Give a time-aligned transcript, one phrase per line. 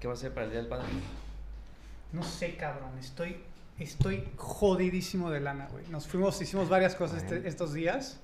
[0.00, 0.86] qué va a hacer para el Día del Padre?
[2.12, 2.90] No sé, cabrón.
[2.98, 3.36] Estoy,
[3.78, 5.86] estoy jodidísimo de lana, güey.
[5.88, 8.18] Nos fuimos, hicimos varias cosas este- estos días.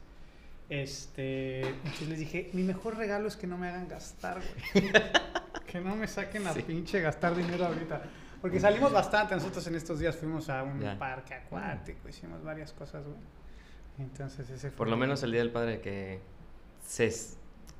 [0.69, 4.41] Este, entonces les dije, mi mejor regalo es que no me hagan gastar,
[4.75, 4.91] güey.
[5.67, 6.63] que no me saquen a Sí.
[6.63, 8.03] pinche gastar dinero ahorita.
[8.41, 10.17] Porque salimos bastante nosotros en estos días.
[10.17, 10.99] Fuimos a un Ya.
[10.99, 13.17] parque acuático, hicimos varias cosas, güey.
[13.99, 14.77] Entonces ese fue...
[14.77, 16.21] Por lo menos el Día del Padre que
[16.87, 17.13] se,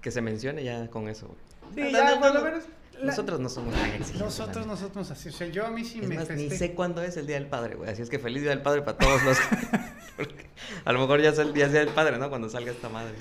[0.01, 1.39] que se mencione ya con eso, güey.
[1.75, 2.45] Sí, No, ya, por lo no.
[2.45, 2.65] menos...
[2.99, 4.21] la- Nosotros no somos tan exigentes.
[4.21, 5.29] Nosotros, nosotros así.
[5.29, 7.37] O sea, yo a mí sí Es me más, ni sé cuándo es el Día
[7.37, 7.91] del Padre, güey.
[7.91, 9.39] Así es que feliz Día del Padre para todos los...
[10.17, 10.47] Porque
[10.85, 12.31] a lo mejor ya es el día del Padre, ¿no?
[12.31, 13.13] Cuando salga esta madre.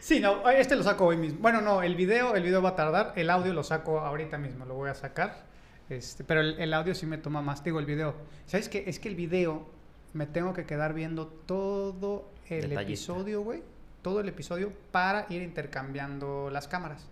[0.00, 1.38] Sí, no, este lo saco hoy mismo.
[1.40, 4.64] Bueno, no, el video, el video va a tardar, el audio lo saco ahorita mismo,
[4.64, 5.44] lo voy a sacar.
[5.88, 8.16] Este, pero el, el audio sí me toma más, digo el video.
[8.46, 8.82] ¿Sabes qué?
[8.88, 9.68] Es que el video
[10.14, 12.82] me tengo que quedar viendo todo el Detallista.
[12.82, 13.62] episodio, güey.
[14.02, 17.06] Todo el episodio para ir intercambiando las cámaras.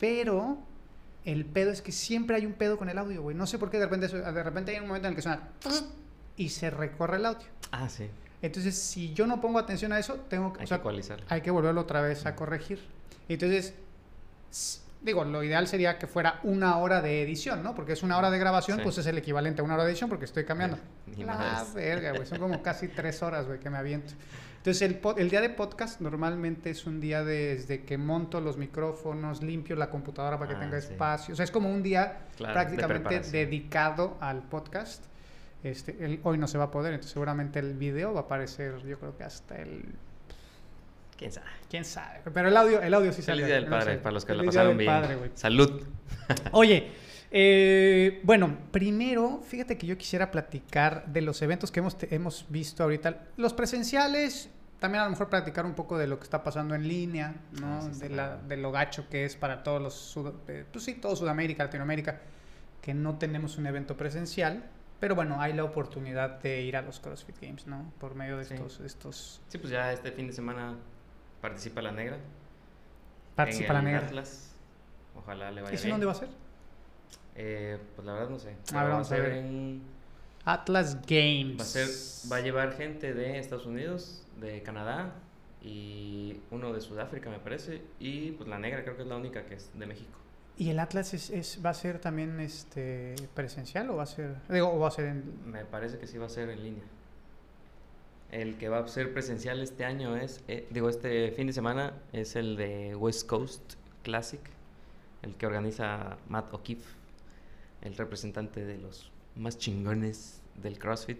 [0.00, 0.58] Pero
[1.32, 3.36] el pedo es que siempre hay un pedo con el audio, güey.
[3.36, 5.50] No sé por qué de repente, de repente hay un momento en el que suena
[6.38, 7.46] y se recorre el audio.
[7.70, 8.08] Ah, sí.
[8.40, 10.60] Entonces, si yo no pongo atención a eso, tengo que...
[10.60, 12.80] Hay o sea, que hay que volverlo otra vez a corregir.
[13.28, 13.74] Entonces,
[15.02, 17.74] digo, lo ideal sería que fuera una hora de edición, ¿no?
[17.74, 18.84] Porque es una hora de grabación, Sí.
[18.84, 20.78] pues es el equivalente a una hora de edición porque estoy cambiando.
[21.14, 22.26] Ni La verga, güey.
[22.26, 24.14] Son como casi tres horas, güey, que me aviento.
[24.68, 24.82] Entonces,
[25.16, 29.76] el, el día de podcast normalmente es un día desde que monto los micrófonos, limpio
[29.76, 30.92] la computadora para que Ah, tenga sí.
[30.92, 31.32] espacio.
[31.32, 35.04] O sea, es como un día Claro, prácticamente dedicado al podcast.
[35.64, 38.74] Este, el- hoy no se va a poder, entonces seguramente el video va a aparecer,
[38.86, 39.86] yo creo que hasta el
[41.16, 41.46] ¿Quién sabe?
[41.70, 42.20] quién sabe.
[42.32, 43.36] Pero el audio, el audio sí sale.
[43.42, 43.98] Feliz Día del no Padre, sé.
[44.00, 44.90] para los que la pasaron bien.
[44.90, 45.30] Padre.
[45.34, 45.82] Salud.
[46.52, 46.88] Oye,
[47.30, 52.82] eh, bueno, primero, fíjate que yo quisiera platicar de los eventos que hemos, hemos visto
[52.84, 53.24] ahorita.
[53.36, 56.86] Los presenciales, también a lo mejor platicar un poco de lo que está pasando en
[56.86, 57.78] línea, ¿no?
[57.78, 60.34] Ah, sí, de, la, de lo gacho que es para todos los, sud-
[60.72, 62.20] pues sí, todo Sudamérica, Latinoamérica,
[62.82, 64.64] que no tenemos un evento presencial.
[65.00, 67.92] Pero bueno, hay la oportunidad de ir a los CrossFit Games, ¿no?
[68.00, 68.54] Por medio de Sí.
[68.54, 70.74] estos, estos Sí, pues ya este fin de semana
[71.40, 72.16] participa la negra.
[73.36, 74.06] participa la en negra.
[74.06, 74.52] Atlas.
[75.14, 75.92] Ojalá le vaya ¿Ese bien.
[75.94, 76.28] dónde va a ser?
[77.36, 78.48] Eh, pues la verdad no sé.
[78.48, 79.32] A ver, Pero va a vamos a ver.
[79.32, 79.82] en...
[80.52, 81.58] Atlas Games.
[81.58, 81.88] Va a ser...
[82.32, 85.12] Va a llevar gente de Estados Unidos, de Canadá
[85.62, 87.82] y uno de Sudáfrica me parece.
[88.00, 90.18] Y pues la negra creo que es la única que es de México.
[90.56, 94.34] ¿Y el Atlas es, es- va a ser también este presencial o va a ser
[94.48, 96.82] digo o va a ser en Me parece que sí va a ser en línea.
[98.32, 101.94] El que va a ser presencial este año es, eh, digo, este fin de semana
[102.12, 104.40] es el de West Coast Classic,
[105.22, 106.90] el que organiza Matt O'Keefe,
[107.82, 111.18] el representante de los más chingones del CrossFit.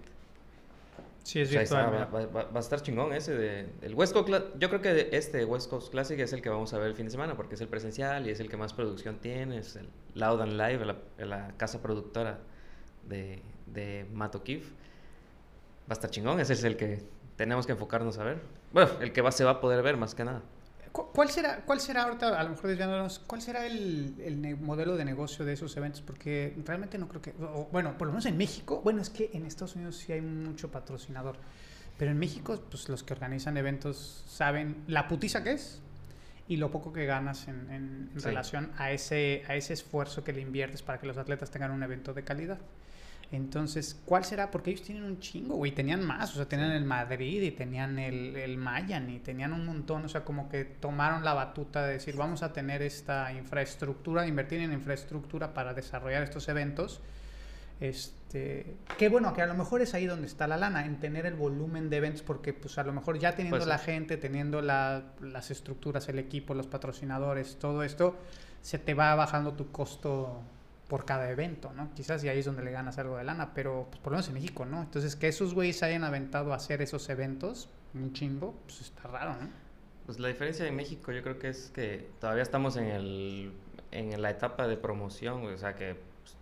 [1.22, 2.06] Sí, es O sea, está- virtual.
[2.12, 2.28] va, mira.
[2.30, 4.28] va- va- va a estar chingón ese de el West Coast.
[4.58, 7.04] Yo creo que este West Coast Classic es el que vamos a ver el fin
[7.04, 9.58] de semana porque es el presencial y es el que más producción tiene.
[9.58, 10.96] Es el Loud and Live, la,
[11.26, 12.38] la casa productora
[13.06, 14.70] de, de Matt O'Keefe.
[14.70, 16.40] Va a estar chingón.
[16.40, 17.02] Ese es el que
[17.36, 18.40] tenemos que enfocarnos a ver.
[18.72, 20.42] Bueno, el que va, se va a poder ver más que nada.
[20.92, 24.96] ¿Cu- ¿Cuál será cuál será ahorita a lo mejor desviándonos cuál será el, el modelo
[24.96, 28.12] de negocio de esos eventos porque realmente no creo que o- o, bueno, por lo
[28.12, 31.36] menos en México, bueno, es que en Estados Unidos sí hay mucho patrocinador.
[31.98, 35.80] Pero en México, pues los que organizan eventos saben la putiza que es
[36.46, 38.26] y lo poco que ganas en, en- en Sí.
[38.26, 41.82] relación a ese, a ese esfuerzo que le inviertes para que los atletas tengan un
[41.82, 42.58] evento de calidad.
[43.30, 44.50] Entonces, ¿cuál será?
[44.50, 45.72] Porque ellos tienen un chingo, güey.
[45.72, 49.66] Tenían más, o sea, tenían el Madrid y tenían el, el Mayan y tenían un
[49.66, 50.04] montón.
[50.04, 54.60] O sea, como que tomaron la batuta de decir, vamos a tener esta infraestructura, invertir
[54.60, 57.02] en infraestructura para desarrollar estos eventos.
[57.80, 61.26] Este, qué bueno, que a lo mejor es ahí donde está la lana, en tener
[61.26, 64.62] el volumen de eventos, porque pues a lo mejor ya teniendo Pues, la gente, teniendo
[64.62, 68.16] la- las estructuras, el equipo, los patrocinadores, todo esto,
[68.62, 70.42] se te va bajando tu costo
[70.88, 71.92] por cada evento, ¿no?
[71.94, 74.28] Quizás y ahí es donde le ganas algo de lana, pero pues, por lo menos
[74.28, 74.82] en México, ¿no?
[74.82, 79.34] Entonces que esos güeyes hayan aventado a hacer esos eventos, un chingo, pues está raro,
[79.40, 79.48] ¿no?
[80.06, 83.52] Pues la diferencia en México yo creo que es que todavía estamos en, el,
[83.90, 86.36] en la etapa de promoción, güey, o sea que, pues,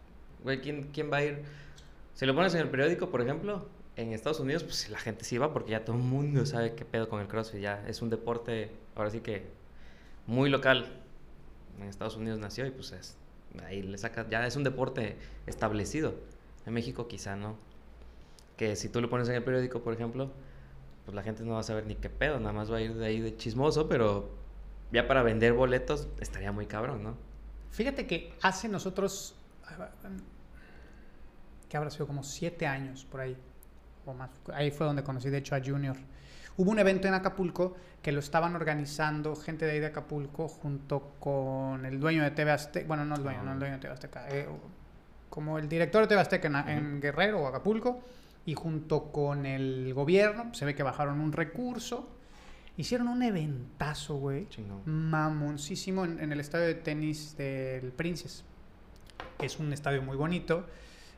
[0.45, 1.43] güey, ¿quién, ¿quién va a ir?
[2.15, 5.39] Si lo pones en el periódico, por ejemplo, en Estados Unidos, pues la gente sí
[5.39, 7.61] va porque ya todo el mundo sabe qué pedo con el CrossFit.
[7.61, 9.47] Ya es un deporte, ahora sí que
[10.27, 11.03] muy local.
[11.79, 13.17] En Estados Unidos nació y pues es,
[13.65, 15.17] ahí le saca, ya es un deporte
[15.47, 16.15] establecido.
[16.67, 17.57] En México quizá no.
[18.57, 20.31] Que si tú lo pones en el periódico, por ejemplo,
[21.05, 22.95] pues la gente no va a saber ni qué pedo, nada más va a ir
[22.95, 24.31] de ahí de chismoso, pero
[24.93, 27.17] ya para vender boletos estaría muy cabrón, ¿no?
[27.71, 29.37] Fíjate que hace nosotros,
[31.69, 33.37] que habrá sido como siete años por ahí,
[34.05, 35.97] o más, ahí fue donde conocí de hecho a Junior.
[36.59, 41.13] Hubo un evento en Acapulco que lo estaban organizando gente de ahí de Acapulco junto
[41.21, 43.93] con el dueño de TV Azteca, bueno, no el dueño, no el dueño de TV
[43.93, 44.49] Azteca, eh,
[45.29, 48.01] como el director de TV Azteca en, en Guerrero o Acapulco,
[48.47, 52.09] y junto con el gobierno, se ve que bajaron un recurso,
[52.77, 54.47] hicieron un eventazo, güey,
[54.85, 58.45] mamoncísimo en, en, el estadio de tenis del Princes.
[59.41, 60.67] Es un estadio muy bonito.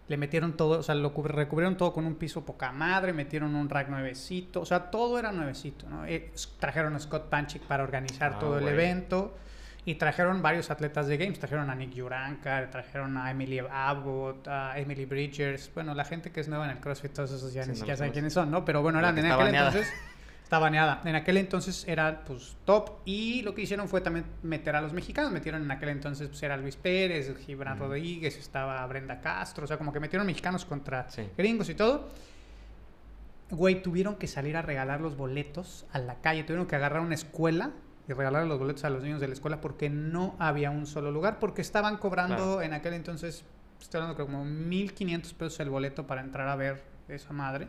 [0.08, 3.69] Le metieron todo, o sea, lo recubrieron todo con un piso poca madre, metieron un
[3.69, 6.06] rack nuevecito, o sea, todo era nuevecito, ¿no?
[6.06, 9.37] Eh, trajeron a Scott Panchik para organizar Ah, todo el evento
[9.84, 14.78] y trajeron varios atletas de games, trajeron a Nick Yuranka, trajeron a Emily Abbott, a
[14.78, 17.70] Emily Bridgers, bueno, la gente que es nueva en el CrossFit, todos esos ya Sí,
[17.70, 18.64] ni siquiera saben quiénes son, ¿no?
[18.64, 19.88] Pero bueno, eran en aquel entonces
[20.49, 21.03] está baneada.
[21.05, 24.95] En aquel entonces era pues top y lo que hicieron fue también meter a los
[24.95, 25.31] mexicanos.
[25.31, 27.79] Metieron en aquel entonces pues era Luis Pérez, Gibran.
[27.79, 31.29] Rodríguez, estaba Brenda Castro, o sea, como que metieron mexicanos contra Sí.
[31.37, 32.09] gringos y todo.
[33.50, 37.15] Güey, tuvieron que salir a regalar los boletos a la calle, tuvieron que agarrar una
[37.15, 37.73] escuela
[38.09, 41.11] y regalar los boletos a los niños de la escuela porque no había un solo
[41.11, 42.62] lugar, porque estaban cobrando Claro.
[42.62, 43.45] en aquel entonces,
[43.83, 47.69] estoy hablando que como 1.500 pesos el boleto para entrar a ver esa madre.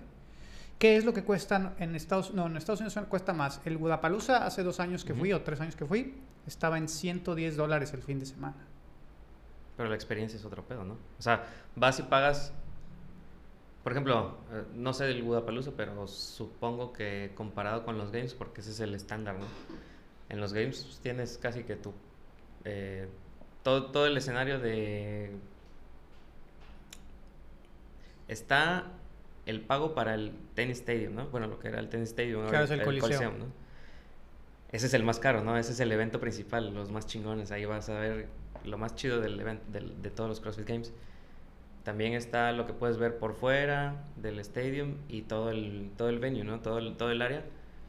[0.79, 3.61] ¿Qué es lo que cuesta en Estados No, en Estados Unidos cuesta más.
[3.65, 6.15] El Budapalooza hace dos años que fui, o tres años que fui,
[6.47, 8.55] estaba en 110 dólares el fin de semana.
[9.75, 10.93] Pero la experiencia es otro pedo, ¿no?
[10.93, 11.43] O sea,
[11.75, 12.53] vas y pagas.
[13.83, 18.61] Por ejemplo, eh, no sé del Budapalooza, pero supongo que comparado con los games, porque
[18.61, 19.45] ese es el estándar, ¿no?
[20.29, 21.93] En los games tienes casi que tú.
[22.65, 23.09] eh,
[23.63, 25.31] todo, todo el escenario de.
[28.27, 28.85] Está
[29.49, 31.27] el pago para el Tennis Stadium, ¿no?
[31.27, 32.41] Bueno, lo que era el Tennis Stadium.
[32.43, 33.31] Claro, ahora es el Coliseo.
[33.31, 33.45] ¿no?
[34.71, 35.57] Ese es el más caro, ¿no?
[35.57, 37.51] Ese es el evento principal, los más chingones.
[37.51, 38.27] Ahí vas a ver
[38.65, 40.93] lo más chido del event, del- de todos los CrossFit Games.
[41.83, 46.19] También está lo que puedes ver por fuera del stadium y todo el, todo el
[46.19, 46.59] venue, ¿no?
[46.59, 47.43] Todo el, todo el área.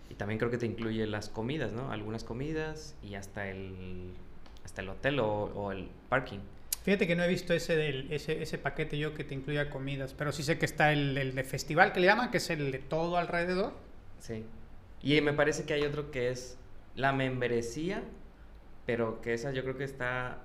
[0.08, 1.92] Y también creo que te incluye las comidas, ¿no?
[1.92, 4.12] Algunas comidas y hasta el,
[4.64, 6.38] hasta el hotel o, o el parking.
[6.82, 10.14] Fíjate que no he visto ese, del, ese, ese paquete yo que te incluya comidas,
[10.14, 12.72] pero sí sé que está el, el de festival que le llaman, que es el
[12.72, 13.74] de todo alrededor.
[14.18, 14.44] Sí.
[15.02, 16.58] Y me parece que hay otro que es
[16.94, 18.02] la membresía,
[18.86, 20.38] pero que esa yo creo que está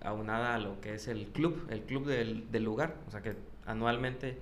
[0.00, 2.94] aunada a lo que es el club, el club del, del lugar.
[3.06, 3.34] O sea que
[3.66, 4.38] anualmente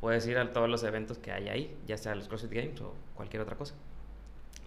[0.00, 2.94] puedes ir a todos los eventos que hay ahí, ya sea los CrossFit Games o
[3.14, 3.74] cualquier otra cosa.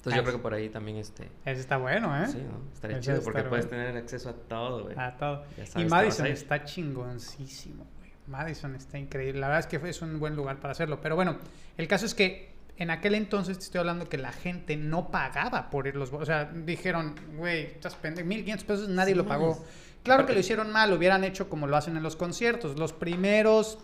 [0.06, 1.31] Entonces Ah, yo creo que por ahí también este...
[1.46, 2.28] Ese está bueno, ¿eh?
[2.28, 2.72] Sí, ¿no?
[2.72, 3.84] Estaría chido porque puedes bueno.
[3.86, 4.96] tener acceso a todo, güey.
[5.00, 5.44] A todo.
[5.75, 8.12] Y Madison está chingoncísimo, güey.
[8.28, 9.40] Madison está increíble.
[9.40, 11.02] La verdad es que es un buen lugar para hacerlo.
[11.02, 11.38] Pero bueno,
[11.78, 15.72] el caso es que en aquel entonces te estoy hablando que la gente no pagaba
[15.72, 18.28] por ir los O sea, dijeron, güey, estás pendejo.
[18.28, 19.66] 1500 pesos nadie Sí, lo pagó.
[20.04, 22.78] Claro que lo hicieron mal, lo hubieran hecho como lo hacen en los conciertos.
[22.78, 23.80] Los primeros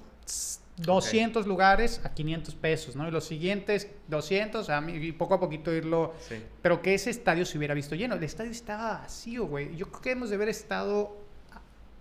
[0.78, 3.08] tss, 200 lugares a 500 pesos, ¿no?
[3.08, 6.42] Y los siguientes 200, a mí- y poco a poquito irlo Sí.
[6.62, 8.16] pero que ese estadio se hubiera visto lleno.
[8.16, 9.76] El estadio estaba vacío, güey.
[9.76, 11.18] Yo creo que hemos de haber estado.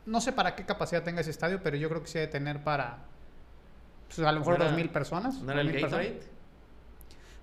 [0.06, 2.26] No sé para qué capacidad tenga ese estadio, pero yo creo que sí ha de
[2.28, 2.98] tener para.
[4.08, 5.40] pues, a lo mejor ¿No era- dos mil personas.
[5.42, 6.06] ¿No era el 2,000 personas.
[6.06, 6.30] Gatorade?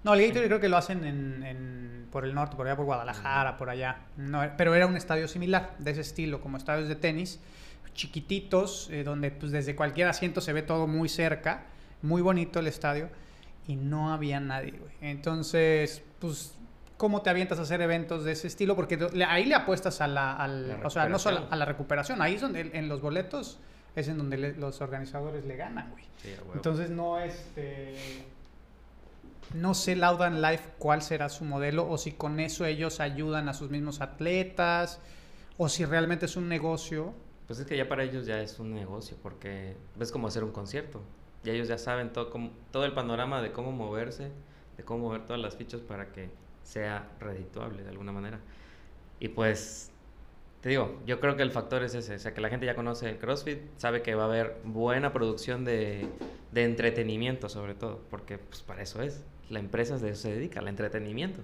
[0.04, 2.86] No, el Gatorade creo que lo hacen en, en- por el norte, por allá por
[2.86, 4.00] Guadalajara, por allá.
[4.18, 7.40] No, pero era un estadio similar, de ese estilo, como estadios de tenis,
[7.98, 11.66] chiquititos, eh, donde pues desde cualquier asiento se ve todo muy cerca,
[12.02, 13.10] muy bonito el estadio,
[13.68, 14.94] y no había nadie, güey.
[15.02, 16.54] Entonces, pues,
[16.96, 18.76] ¿cómo te avientas a hacer eventos de ese estilo?
[18.78, 21.54] Porque le- ahí le apuestas a la, al- La o sea, no solo recuperación.
[21.54, 23.60] a la recuperación, ahí es donde en los boletos
[23.96, 26.06] es en donde le- los organizadores le ganan, güey.
[26.22, 26.30] Sí.
[26.54, 27.96] Entonces no este
[29.54, 33.54] no sé Laudan Life cuál será su modelo o si con eso ellos ayudan a
[33.54, 35.00] sus mismos atletas
[35.58, 37.14] o si realmente es un negocio.
[37.48, 40.52] Pues es que ya para ellos ya es un negocio, porque es como hacer un
[40.52, 41.02] concierto.
[41.44, 44.32] Y ellos ya saben todo, cómo- todo el panorama de cómo moverse,
[44.78, 46.30] de cómo mover todas las fichas para que
[46.64, 48.40] sea redituable de alguna manera.
[49.20, 49.92] Y pues,
[50.62, 52.76] te digo, yo creo que el factor es ese, o sea, que la gente ya
[52.76, 56.08] conoce el CrossFit, sabe que va a haber buena producción de,
[56.52, 59.24] de entretenimiento sobre todo, porque pues para eso es.
[59.50, 61.42] La empresa de se dedica, al entretenimiento.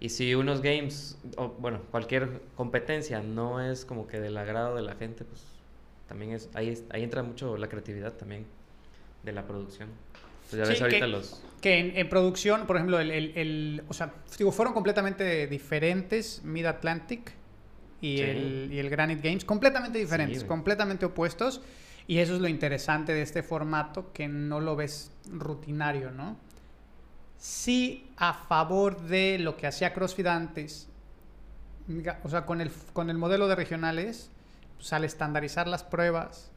[0.00, 4.82] Y si unos games, o bueno, cualquier competencia no es como que del agrado de
[4.82, 5.42] la gente, pues
[6.08, 8.46] también es, ahí, es- ahí entra mucho la creatividad también
[9.22, 9.90] de la producción.
[10.48, 11.42] Pues ya Sí, ves ahorita que- los...
[11.60, 16.42] Que en, en producción, por ejemplo, el, el- el- o sea, digo, fueron completamente diferentes
[16.44, 17.32] Mid Atlantic
[18.00, 18.22] y, Sí.
[18.22, 21.60] el, y el Granite Games, completamente diferentes, completamente opuestos.
[22.06, 26.36] Y eso es lo interesante de este formato, que no lo ves rutinario, ¿no?
[27.40, 30.88] Sí, a favor de lo que hacía CrossFit antes,
[32.22, 34.30] o sea, con el, con el modelo de regionales,
[34.76, 36.50] pues al estandarizar las pruebas,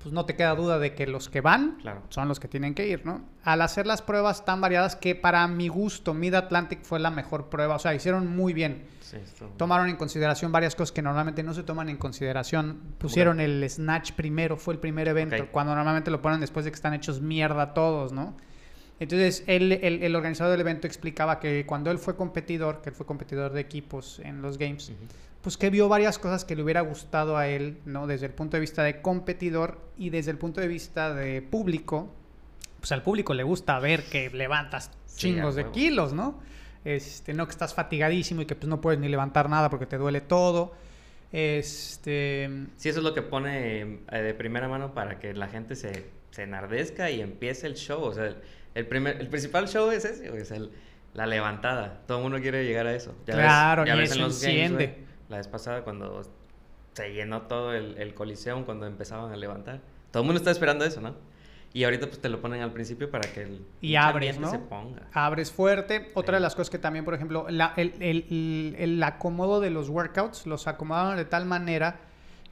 [0.00, 2.02] pues no te queda duda de que los que van Claro.
[2.10, 3.22] son los que tienen que ir, ¿no?
[3.42, 7.48] Al hacer las pruebas tan variadas que para mi gusto Mid Atlantic fue la mejor
[7.48, 8.86] prueba, o sea, hicieron muy bien.
[9.00, 9.16] Sí,
[9.56, 12.80] Tomaron en consideración varias cosas que normalmente no se toman en consideración.
[12.98, 16.76] Pusieron el snatch primero, fue el primer evento, cuando normalmente lo ponen después de que
[16.76, 18.36] están hechos mierda todos, ¿no?
[19.00, 22.94] Entonces, él, el, el organizador del evento explicaba que cuando él fue competidor, que él
[22.94, 24.92] fue competidor de equipos en los Games,
[25.44, 28.06] pues que vio varias cosas que le hubiera gustado a él, ¿no?
[28.06, 32.14] Desde el punto de vista de competidor y desde el punto de vista de público,
[32.80, 36.40] pues al público le gusta ver que levantas chingos de kilos, ¿no?
[36.84, 39.98] Este, no que estás fatigadísimo y que pues no puedes ni levantar nada porque te
[39.98, 40.72] duele todo.
[41.32, 45.76] Este, Sí, eso es lo que pone eh, de primera mano para que la gente
[45.76, 48.02] se, se enardezca y empiece el show.
[48.02, 48.34] O sea,
[48.74, 50.70] el, primer, el principal show es ese, es el-
[51.14, 52.00] la levantada.
[52.06, 53.14] Todo el mundo quiere llegar a eso.
[53.26, 54.86] Ya ves- Claro, ya y ves eso en los games, enciende.
[54.86, 56.22] güey, la vez pasada cuando
[56.92, 59.80] se llenó todo el, el coliseum cuando empezaban a levantar.
[60.10, 61.14] Todo el mundo está esperando eso, ¿no?
[61.72, 64.48] Y ahorita pues te lo ponen al principio para que el Y abres, ¿no?
[64.48, 65.02] se ponga.
[65.12, 66.12] abres fuerte.
[66.14, 66.42] Otra de Sí.
[66.44, 70.46] las cosas que también, por ejemplo, la- el, el- el- el acomodo de los workouts
[70.46, 71.98] los acomodaron de tal manera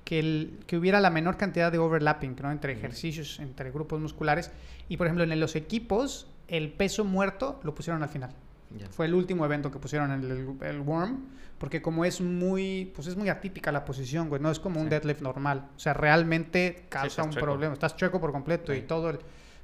[0.04, 2.50] que, el- que hubiera la menor cantidad de overlapping ¿no?
[2.50, 4.50] entre ejercicios, entre grupos musculares.
[4.88, 8.30] Y, por ejemplo, en los equipos, el peso muerto lo pusieron al final.
[8.78, 8.88] Ya.
[8.88, 11.26] Fue el último evento que pusieron en el, el Worm,
[11.58, 14.86] porque como es muy, pues es muy atípica la posición, güey, no es como un
[14.86, 14.90] Sí.
[14.90, 15.68] deadlift normal.
[15.76, 17.44] O sea, realmente causa estás un chueco.
[17.46, 17.74] problema.
[17.74, 18.86] Estás chueco por completo y Sí.
[18.86, 19.18] todo el,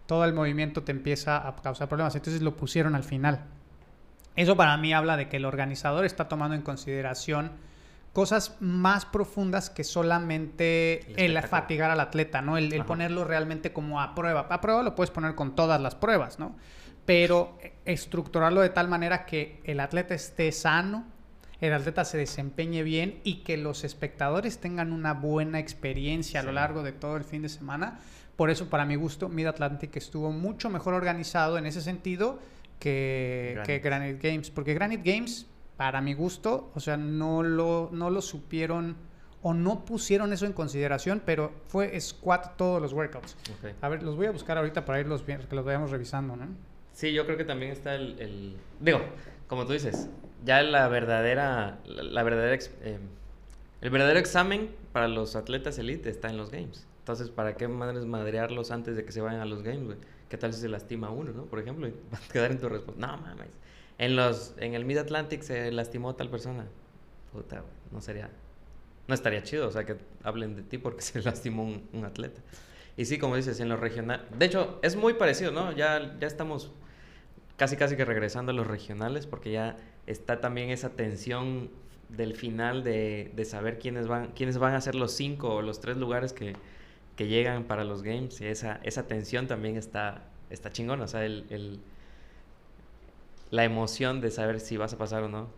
[0.06, 2.14] todo el movimiento te empieza a causar problemas.
[2.14, 3.44] Entonces lo pusieron al final.
[4.36, 7.52] Eso para mí habla de que el organizador está tomando en consideración
[8.12, 12.56] cosas más profundas que solamente El fatigar al atleta, ¿no?
[12.56, 14.46] El, ponerlo realmente como a prueba.
[14.50, 16.56] A prueba lo puedes poner con todas las pruebas, ¿no?
[17.04, 21.06] Pero estructurarlo de tal manera que el atleta esté sano,
[21.60, 26.52] el atleta se desempeñe bien y que los espectadores tengan una buena experiencia a lo
[26.52, 27.98] largo de todo el fin de semana.
[28.36, 32.38] Por eso, para mi gusto, Mid Atlantic estuvo mucho mejor organizado en ese sentido
[32.78, 33.72] que Granite.
[33.72, 34.50] que Granite Games.
[34.50, 35.46] Porque Granite Games,
[35.78, 38.96] para mi gusto, o sea, no lo, no lo supieron
[39.40, 43.36] o no pusieron eso en consideración, pero fue squat todos los workouts.
[43.58, 43.70] Ok.
[43.80, 46.48] A ver, los voy a buscar ahorita para irlos bien, que los vayamos revisando, ¿no?
[46.92, 49.00] Sí, yo creo que también está el, el- digo,
[49.46, 50.10] como tú dices,
[50.44, 52.98] ya la verdadera, la, la verdadera, eh,
[53.80, 56.84] el verdadero examen para los atletas elite está en los games.
[56.98, 59.98] Entonces, ¿para qué madres madrearlos antes de que se vayan a los games, güey?
[60.28, 61.44] ¿Qué tal si se lastima uno, no?
[61.44, 63.06] Por ejemplo, y va a quedar en tu respuesta.
[63.06, 63.48] No mames.
[63.98, 66.66] En los, en el Mid Atlantic se lastimó tal persona.
[67.32, 68.30] Puta, no sería,
[69.08, 72.40] no estaría chido, o sea, que hablen de ti porque se lastimó un, un atleta.
[72.96, 74.26] Y sí, como dices, en los regionales.
[74.38, 75.72] De hecho, es muy parecido, ¿no?
[75.72, 76.72] Ya, ya estamos
[77.56, 79.76] casi casi que regresando a los regionales porque ya
[80.06, 81.70] está también esa tensión
[82.08, 85.80] del final de, de saber quiénes van, quiénes van a ser los cinco o los
[85.80, 86.54] tres lugares que,
[87.16, 88.40] que llegan para los games.
[88.40, 91.04] Y esa, esa tensión también está, está chingona.
[91.04, 91.80] O sea, el, el-
[93.50, 95.48] la emoción de saber si vas a pasar o no.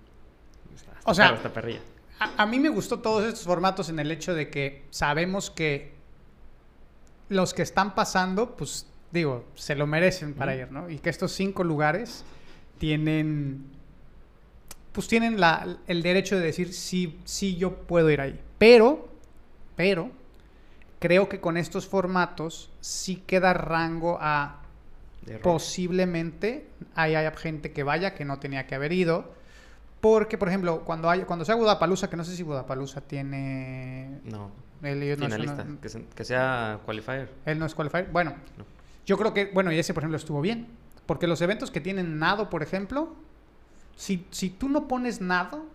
[1.04, 1.80] O sea, perrilla.
[2.18, 5.92] A, a mí me gustó todos estos formatos en el hecho de que sabemos que
[7.28, 10.90] los que están pasando, pues digo, se lo merecen para ir, ¿no?
[10.90, 12.25] Y que estos cinco lugares
[12.78, 13.64] tienen,
[14.92, 18.40] pues tienen la, el derecho de decir sí, sí yo puedo ir ahí.
[18.59, 19.09] Pero,
[19.76, 20.11] pero,
[20.99, 24.59] creo que con estos formatos sí queda rango a
[25.32, 25.42] error.
[25.42, 29.38] posiblemente hay, hay gente que vaya que no tenía que haber ido.
[30.00, 34.20] Porque, por ejemplo, cuando, hay, cuando sea Budapalooza, que no sé si Budapalooza tiene...
[34.25, 34.50] No,
[34.82, 35.62] Él, finalista.
[35.62, 37.28] una- que, se- que sea qualifier.
[37.44, 38.08] él no es qualifier.
[38.10, 38.64] Bueno, No.
[39.04, 40.68] yo creo que, bueno, y ese, por ejemplo, estuvo bien.
[41.04, 43.14] Porque los eventos que tienen nado, por ejemplo,
[43.94, 45.66] si, si tú no pones nado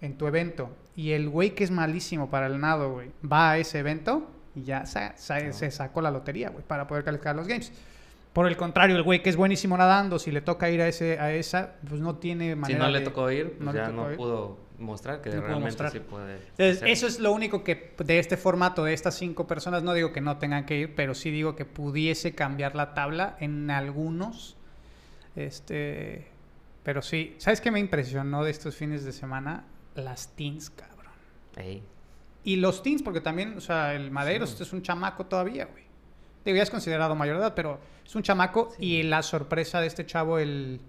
[0.00, 3.58] en tu evento y el güey que es malísimo para el nado, güey, va a
[3.58, 5.52] ese evento y ya sa- sa- No.
[5.52, 7.72] se sacó la lotería, güey, para poder calificar los games.
[8.36, 11.18] Por el contrario, el güey que es buenísimo nadando, si le toca ir a ese
[11.18, 13.78] a esa, pues no tiene Si manera no le de- tocó ir, pues no le
[13.78, 14.16] ya tocó no ir.
[14.18, 15.90] pudo mostrar que No realmente mostrar.
[15.90, 16.34] sí puede.
[16.34, 16.88] Entonces, hacer.
[16.88, 20.20] eso es lo único que de este formato, de estas cinco personas, no digo que
[20.20, 24.58] no tengan que ir, pero sí digo que pudiese cambiar la tabla en algunos.
[25.34, 26.26] Este,
[26.82, 29.64] pero sí, ¿sabes qué me impresionó de estos fines de semana?
[29.94, 31.12] Las teens, cabrón.
[31.56, 31.82] Ey,
[32.44, 34.62] Y los teens, porque también, o sea, el Madeiros Sí.
[34.62, 35.85] es un chamaco todavía, güey.
[36.46, 38.72] Digo, ya es considerado mayor de edad, pero es un chamaco.
[38.78, 40.80] Y la sorpresa de este chavo, el.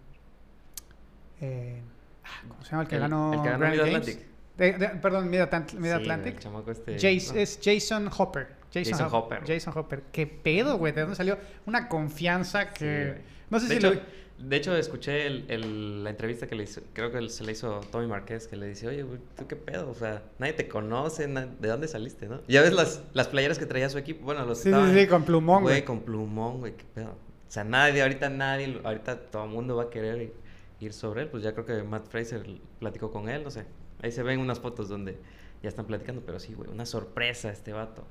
[1.42, 1.82] eh,
[2.24, 3.34] ah, ¿Cómo se llama el que El- ganó?
[3.34, 3.80] el que ganó Mid?
[3.80, 4.26] Atlantic.
[4.58, 6.34] De- de- perdón, Mid, Atlant- Mid Sí, Atlantic.
[6.36, 7.40] el chamaco este- Jace- no.
[7.40, 8.48] Es Jason Hopper.
[8.74, 9.44] Jason, Jason Hop- Hopper.
[9.48, 10.04] Jason Hopper.
[10.12, 10.94] ¿Qué pedo, güey?
[10.94, 11.38] ¿De dónde salió?
[11.66, 13.22] Una confianza Sí, que.
[13.50, 14.02] no sé de si hecho, lo.
[14.40, 17.80] De hecho, escuché el- el- la entrevista que le hizo, creo que se le hizo
[17.92, 19.04] Tommy Marquez, que le dice, oye,
[19.36, 19.90] ¿tú qué pedo?
[19.90, 22.42] O sea, nadie te conoce, na- ¿de dónde saliste, no?
[22.48, 25.08] Ya ves las, las playeras que traía su equipo, bueno, los Sí, estaban- sí, sí,
[25.08, 25.84] con plumón, güey.
[25.84, 27.10] con plumón, güey, qué pedo.
[27.12, 30.34] O sea, nadie, ahorita nadie, ahorita todo el mundo va a querer ir,
[30.82, 32.46] ir sobre él, pues ya creo que Matt Fraser
[32.80, 33.66] platicó con él, no sé.
[34.04, 35.18] Ahí se ven unas fotos donde
[35.64, 38.06] ya están platicando, pero sí, güey, una sorpresa este vato.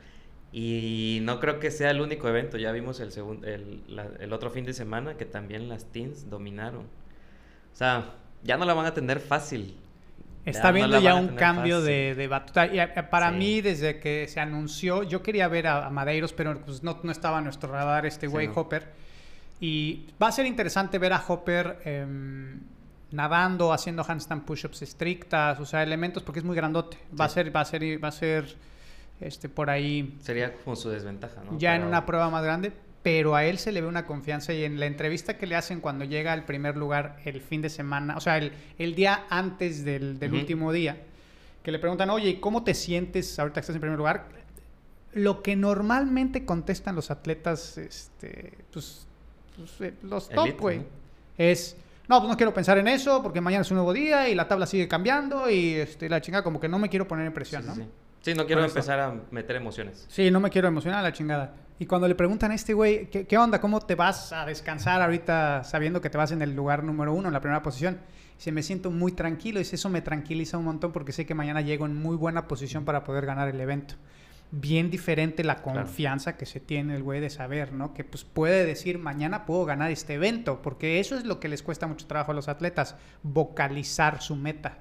[0.52, 2.56] Y no creo que sea el único evento.
[2.56, 6.30] Ya vimos el, segun- el, la- el otro fin de semana que también las teens
[6.30, 6.82] dominaron.
[6.82, 9.76] O sea, ya no la van a tener fácil.
[10.46, 12.66] Está no viendo ya un cambio de, de batuta.
[12.66, 12.78] Y,
[13.10, 13.36] para Sí.
[13.36, 17.10] mí, desde que se anunció, yo quería ver a, a Madeiros, pero pues no, no
[17.12, 18.54] estaba en nuestro radar este Sí, güey no.
[18.54, 18.86] Hopper.
[19.60, 22.60] Y va a ser interesante ver a Hopper em,
[23.10, 26.96] nadando, haciendo handstand push-ups estrictas, o sea, elementos, porque es muy grandote.
[27.18, 28.54] Va a ser, va a ser, va a ser
[29.20, 31.58] este, por ahí Sería como su desventaja, ¿no?
[31.58, 34.64] ya en una prueba más grande, pero a él se le ve una confianza y
[34.64, 38.16] en la entrevista que le hacen cuando llega al primer lugar el fin de semana,
[38.16, 41.02] o sea, el, el día antes del, del último día,
[41.62, 44.26] que le preguntan, oye, ¿y ¿cómo te sientes ahorita que estás en primer lugar?
[45.12, 49.06] Lo que normalmente contestan los atletas, este, pues,
[49.56, 50.84] pues, eh, los top, güey, ¿no?
[51.38, 51.76] es...
[52.08, 54.46] No, pues no quiero pensar en eso porque mañana es un nuevo día y la
[54.46, 57.62] tabla sigue cambiando y este, la chingada como que no me quiero poner en presión,
[57.62, 57.74] sí, ¿no?
[57.74, 57.82] sí.
[58.26, 60.04] Sí, no quiero empezar a meter emociones.
[60.08, 61.54] Sí, no me quiero emocionar la chingada.
[61.78, 63.60] Y cuando le preguntan a este güey, ¿qué, qué onda?
[63.60, 67.28] ¿Cómo te vas a descansar ahorita sabiendo que te vas en el lugar número uno,
[67.28, 68.00] en la primera posición?
[68.36, 69.60] Dice, me siento muy tranquilo.
[69.60, 72.84] Dice, eso me tranquiliza un montón porque sé que mañana llego en muy buena posición
[72.84, 73.94] para poder ganar el evento.
[74.50, 75.80] Bien diferente la Claro.
[75.82, 77.94] confianza que se tiene el güey de saber, ¿no?
[77.94, 80.62] Que pues puede decir, mañana puedo ganar este evento.
[80.62, 84.78] Porque eso es lo que les cuesta mucho trabajo a los atletas, vocalizar su meta.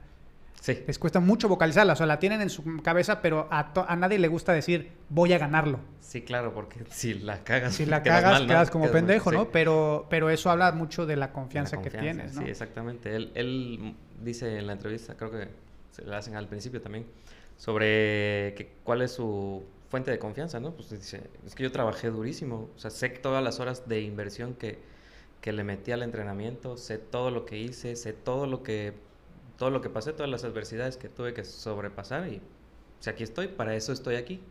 [0.65, 0.83] Sí.
[0.87, 4.17] Les cuesta mucho vocalizarla, o sea, la tienen en su cabeza, pero a, a nadie
[4.17, 5.79] le gusta decir, voy a ganarlo.
[5.99, 7.75] Sí, claro, porque si la cagas.
[7.75, 8.47] Si la quedas cagas, mal, ¿no?
[8.47, 9.35] quedas como Quedas mal, pendejo, sí.
[9.35, 9.51] ¿no?
[9.51, 12.41] Pero, pero eso habla mucho de la La confianza, que tienes, ¿no?
[12.41, 13.15] Sí, exactamente.
[13.15, 15.49] Él, él dice en la entrevista, creo que
[15.91, 17.05] se la hacen al principio también,
[17.57, 20.71] sobre que, cuál es su fuente de confianza, ¿no?
[20.71, 24.55] Pues dice, es que yo trabajé durísimo, o sea, sé todas las horas de inversión
[24.55, 24.79] que,
[25.41, 29.04] que le metí al entrenamiento, sé todo lo que hice, sé todo lo que,
[29.57, 33.23] todo lo que pasé, todas las adversidades que tuve que sobrepasar y, o sea, aquí
[33.23, 34.41] estoy, para eso estoy aquí.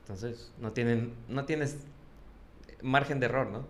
[0.00, 1.78] Entonces, no tienen, no tienes
[2.82, 3.64] margen de error, ¿no?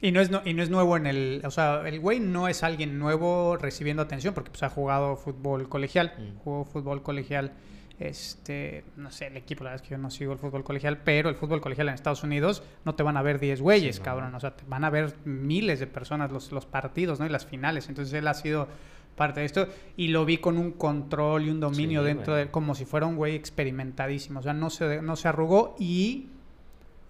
[0.00, 1.42] Y no, es no- y no es nuevo en el...
[1.44, 5.68] O sea, el güey no es alguien nuevo recibiendo atención porque pues, ha jugado fútbol
[5.68, 6.12] colegial.
[6.18, 6.38] Mm.
[6.40, 7.52] Jugó fútbol colegial,
[7.98, 8.84] este...
[8.96, 11.30] No sé, el equipo, la verdad es que yo no sigo el fútbol colegial, pero
[11.30, 14.04] el fútbol colegial en Estados Unidos no te van a ver 10 güeyes, Sí, no.
[14.04, 14.34] cabrón.
[14.34, 17.24] O sea, te van a ver miles de personas los, los partidos, ¿no?
[17.26, 17.88] Y las finales.
[17.88, 18.68] Entonces él ha sido
[19.14, 22.44] parte de esto y lo vi con un control y un dominio Sí, dentro güey.
[22.46, 24.40] de como si fuera un güey experimentadísimo.
[24.40, 26.28] O sea, no se, no se arrugó y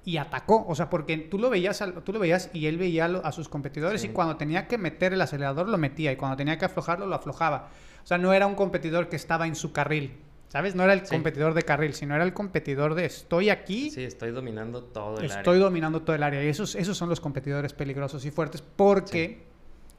[0.06, 3.06] y atacó, o sea, porque tú lo veías, al- tú lo veías y él veía
[3.06, 4.08] a, a sus competidores Sí.
[4.08, 7.14] y cuando tenía que meter el acelerador lo metía y cuando tenía que aflojarlo lo
[7.14, 7.70] aflojaba.
[8.02, 10.12] O sea, no era un competidor que estaba en su carril,
[10.48, 10.74] ¿sabes?
[10.74, 11.14] No era el Sí.
[11.14, 15.24] competidor de carril, sino era el competidor de estoy aquí, Sí, estoy dominando todo el
[15.24, 15.64] estoy área.
[15.64, 19.46] dominando todo el área y esos, esos son los competidores peligrosos y fuertes porque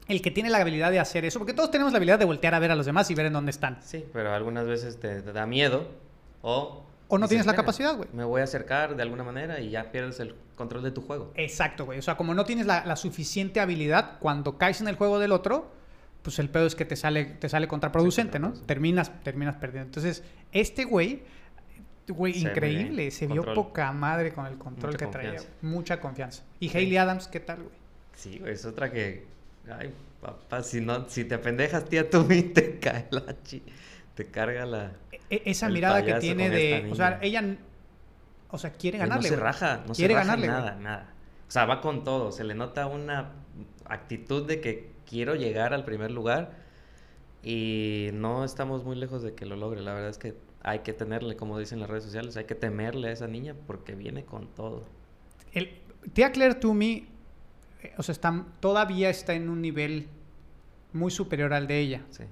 [0.08, 2.54] el que tiene la habilidad de hacer eso, porque todos tenemos la habilidad de voltear
[2.54, 3.78] a ver a los demás y ver en dónde están.
[3.82, 5.88] Sí, pero algunas veces te, te da miedo
[6.42, 6.82] o...
[7.08, 8.08] O no tienes la "Venga, capacidad, güey.
[8.12, 11.30] Me voy a acercar de alguna manera y ya pierdes el control de tu juego.
[11.36, 12.00] Exacto, güey.
[12.00, 15.30] O sea, como no tienes la, la suficiente habilidad, cuando caes en el juego del
[15.30, 15.70] otro,
[16.22, 18.54] pues el pedo es que te sale, te sale contraproducente, ¿no?
[18.54, 19.86] Terminas, terminas perdiendo.
[19.86, 21.22] Entonces, este güey,
[22.08, 23.12] güey, Se increíble.
[23.12, 25.40] Se vio poca madre con el control Mucha que traía.
[25.62, 26.42] Mucha confianza.
[26.58, 26.76] Y Sí.
[26.78, 27.74] Hayley Adams, ¿qué tal, güey?
[28.16, 29.24] Sí, güey, es otra que...
[29.70, 33.62] Ay, papá, si no, si te pendejas, tía, tú y te cae la chi...
[34.14, 34.92] Te carga la...
[35.28, 36.88] E- esa El mirada que tiene de...
[36.90, 37.56] O sea, ella...
[38.48, 39.28] O sea, quiere Güey, ganarle.
[39.30, 40.62] No se raja, no Quiere se raja ganarle, güey.
[40.62, 41.14] nada, nada.
[41.48, 42.32] O sea, va con todo.
[42.32, 43.32] Se le nota una
[43.84, 46.52] actitud de que quiero llegar al primer lugar
[47.42, 49.82] y no estamos muy lejos de que lo logre.
[49.82, 53.08] La verdad es que hay que tenerle, como dicen las redes sociales, hay que temerle
[53.08, 54.84] a esa niña porque viene con todo.
[55.52, 55.80] El,
[56.12, 57.06] Tía Claire Toomey,
[57.96, 60.08] o sea, está, todavía está en un nivel
[60.92, 62.02] muy superior al de ella.
[62.10, 62.24] Sí.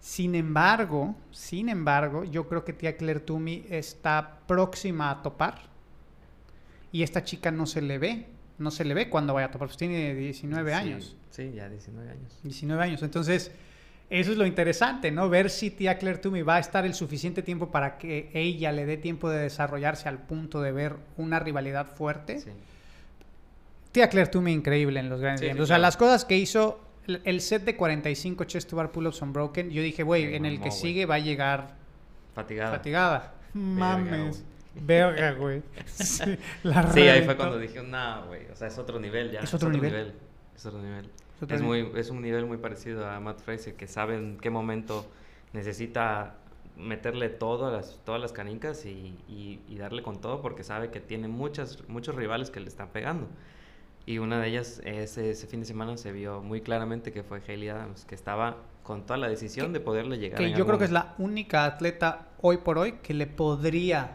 [0.00, 5.60] Sin embargo, sin embargo, yo creo que tía Claire Toomey está próxima a topar.
[6.92, 8.26] Y esta chica no se le ve.
[8.58, 9.68] No se le ve cuando vaya a topar.
[9.68, 11.16] Pues tiene 19 Sí, años.
[11.30, 12.38] Sí, ya 19 años.
[12.42, 13.02] 19 años.
[13.02, 13.52] Entonces,
[14.10, 15.28] eso es lo interesante, ¿no?
[15.28, 18.86] Ver si tía Claire Toomey va a estar el suficiente tiempo para que ella le
[18.86, 22.40] dé tiempo de desarrollarse al punto de ver una rivalidad fuerte.
[22.40, 22.50] Sí.
[23.98, 25.56] Tía Claire Toomey increíble en los grandes Sí, games.
[25.58, 25.82] sí, o sea, claro.
[25.88, 26.80] las cosas que hizo
[27.24, 30.68] el- set de 45 chest to bar pull-ups unbroken, yo dije, güey, en el que
[30.68, 30.70] güey.
[30.70, 31.74] sigue va a llegar
[32.32, 32.70] Fatigada.
[32.76, 33.34] fatigada.
[33.54, 34.44] Mames.
[34.80, 35.62] Verga, güey.
[35.86, 36.22] Sí,
[36.62, 39.40] la Sí, ahí fue cuando dije, no, güey, o sea, es otro nivel ya.
[39.40, 40.14] Es otro nivel.
[40.54, 41.06] Es otro nivel.
[41.36, 41.86] Es otro Es, nivel.
[41.90, 45.10] muy, es un nivel muy parecido a Matt Fraser, que sabe en qué momento
[45.52, 46.36] necesita
[46.76, 50.90] meterle todo a las, todas las canicas y, y- y darle con todo porque sabe
[50.92, 53.26] que tiene muchas, muchos rivales que le están pegando.
[54.10, 57.42] Y una de ellas, ese, ese fin de semana se vio muy claramente que fue
[57.46, 60.38] Hailey Adams, que estaba con toda la decisión de poderle llegar.
[60.38, 63.26] Que en yo creo que es algún- la única atleta hoy por hoy que le
[63.26, 64.12] podría,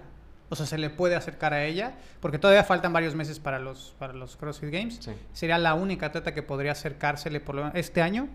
[0.50, 3.94] o sea, se le puede acercar a ella, porque todavía faltan varios meses para los,
[4.00, 4.98] para los CrossFit Games.
[5.00, 5.12] Sí.
[5.32, 8.30] Sería la única atleta que podría acercársele por lo menos este año.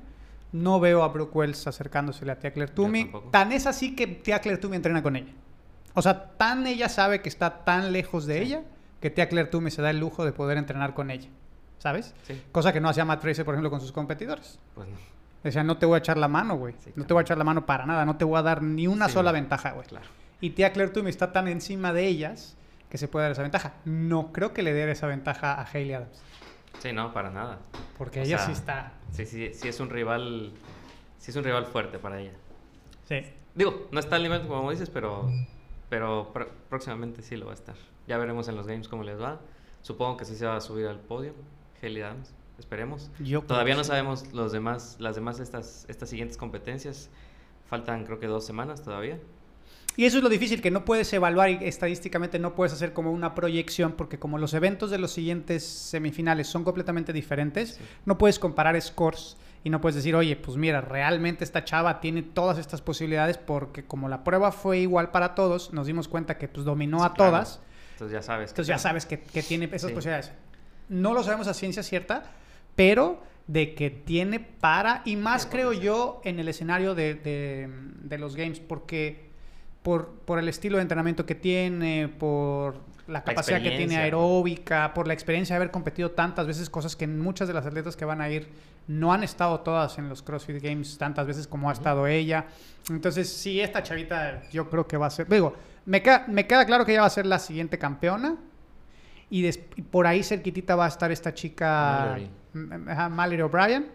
[0.52, 3.10] No veo a Brooke Wells acercándosele a Tia Claire Toomey.
[3.32, 5.32] Tan es así que Tia Claire Toomey entrena con ella.
[5.94, 8.40] O sea, tan ella sabe que está tan lejos de Sí.
[8.44, 8.62] ella
[9.00, 11.28] que Tia Claire Toomey se da el lujo de poder entrenar con ella.
[11.78, 12.14] ¿Sabes?
[12.26, 14.58] Sí, Cosa que no hacía Matt Fraser, por ejemplo, con sus competidores.
[14.74, 14.96] pues no,
[15.44, 16.74] Decía, no te voy a echar la mano, güey.
[16.80, 17.06] Sí, no claro.
[17.06, 18.04] te voy a echar la mano para nada.
[18.04, 19.86] No te voy a dar ni una Sí, sola ventaja, güey.
[19.86, 20.06] claro.
[20.40, 22.56] Y tía Claire Toomey está tan encima de ellas
[22.90, 23.74] que se puede dar esa ventaja.
[23.84, 26.22] No creo que le dé esa ventaja a Hailey Adams.
[26.80, 27.58] Sí, no, para nada.
[27.96, 28.92] Porque O ella sea, sí está.
[29.12, 30.52] Sí, sí, sí es un rival,
[31.18, 32.32] sí es un rival fuerte para ella.
[33.08, 33.22] Sí.
[33.54, 35.30] Digo, no está al nivel como dices, pero,
[35.88, 37.74] pero pr- próximamente sí lo va a estar.
[38.06, 39.40] Ya veremos en los games cómo les va.
[39.82, 41.34] Supongo que sí se va a subir al podio.
[41.82, 43.10] Hailey Adams, esperemos.
[43.20, 47.10] Yo Todavía no que sabemos los demás, las demás estas, estas siguientes competencias.
[47.68, 49.18] Faltan creo que dos semanas todavía.
[49.96, 53.10] Y eso es lo difícil, que no puedes evaluar y estadísticamente no puedes hacer como
[53.10, 57.80] una proyección, porque como los eventos de los siguientes semifinales son completamente diferentes, Sí.
[58.06, 62.22] no puedes comparar scores y no puedes decir, oye, pues mira, realmente esta chava tiene
[62.22, 66.46] todas estas posibilidades, porque como la prueba fue igual para todos, nos dimos cuenta que
[66.46, 67.32] pues dominó Sí, a claro.
[67.32, 67.60] todas.
[67.94, 68.50] Entonces ya sabes.
[68.50, 69.94] Entonces ya sabes que, que tiene esas Sí.
[69.94, 70.30] posibilidades.
[70.88, 72.22] No lo sabemos a ciencia cierta,
[72.77, 77.68] pero de que tiene para, y más Sí, creo yo en el escenario de, de-
[78.03, 79.29] de los games, porque
[79.83, 82.74] por, por el estilo de entrenamiento que tiene, por
[83.07, 87.07] la capacidad que tiene aeróbica, por la experiencia de haber competido tantas veces, cosas que
[87.07, 88.48] muchas de las atletas que van a ir
[88.87, 92.46] no han estado todas en los CrossFit Games tantas veces como ha estado ella.
[92.90, 95.55] Entonces, sí, esta chavita yo creo que va a ser, digo,
[95.87, 98.37] me queda, me queda claro que ella va a ser la siguiente campeona.
[99.30, 102.16] Y, des- y por ahí cerquitita va a estar esta chica
[103.10, 103.42] Mallory.
[103.42, 103.86] O'Brien,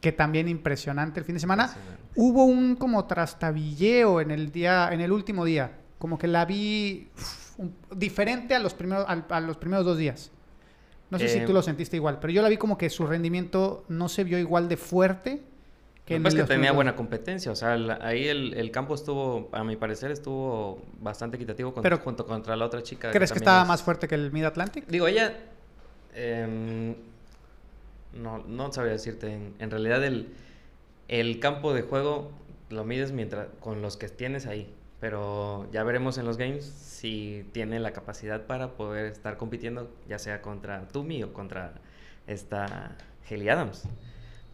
[0.00, 1.72] que también impresionante el fin de semana.
[2.16, 7.08] Hubo un como trastabilleo en el día, en el último día, como que la vi
[7.16, 10.30] uf, un- diferente a los primeros, al- a, los primeros dos días.
[11.10, 13.06] No sé si Eh, tú lo sentiste igual, pero yo la vi como que su
[13.06, 15.42] rendimiento no se vio igual de fuerte
[16.04, 18.94] que en que es que tenía buena competencia, o sea, la- ahí el, el campo
[18.94, 23.10] estuvo, a mi parecer, estuvo bastante equitativo con- Pero- junto contra la otra chica.
[23.10, 24.86] ¿Crees que también estaba es- más fuerte que el Mid Atlantic?
[24.86, 25.32] Digo, ella,
[26.14, 26.94] em,
[28.12, 30.28] no, no sabría decirte, en, en realidad el,
[31.08, 32.30] el campo de juego
[32.70, 37.46] lo mides mientras, con los que tienes ahí, pero ya veremos en los games si
[37.52, 41.72] tiene la capacidad para poder estar compitiendo, ya sea contra Tumi o contra
[42.26, 42.96] esta
[43.30, 43.84] Haley Adams.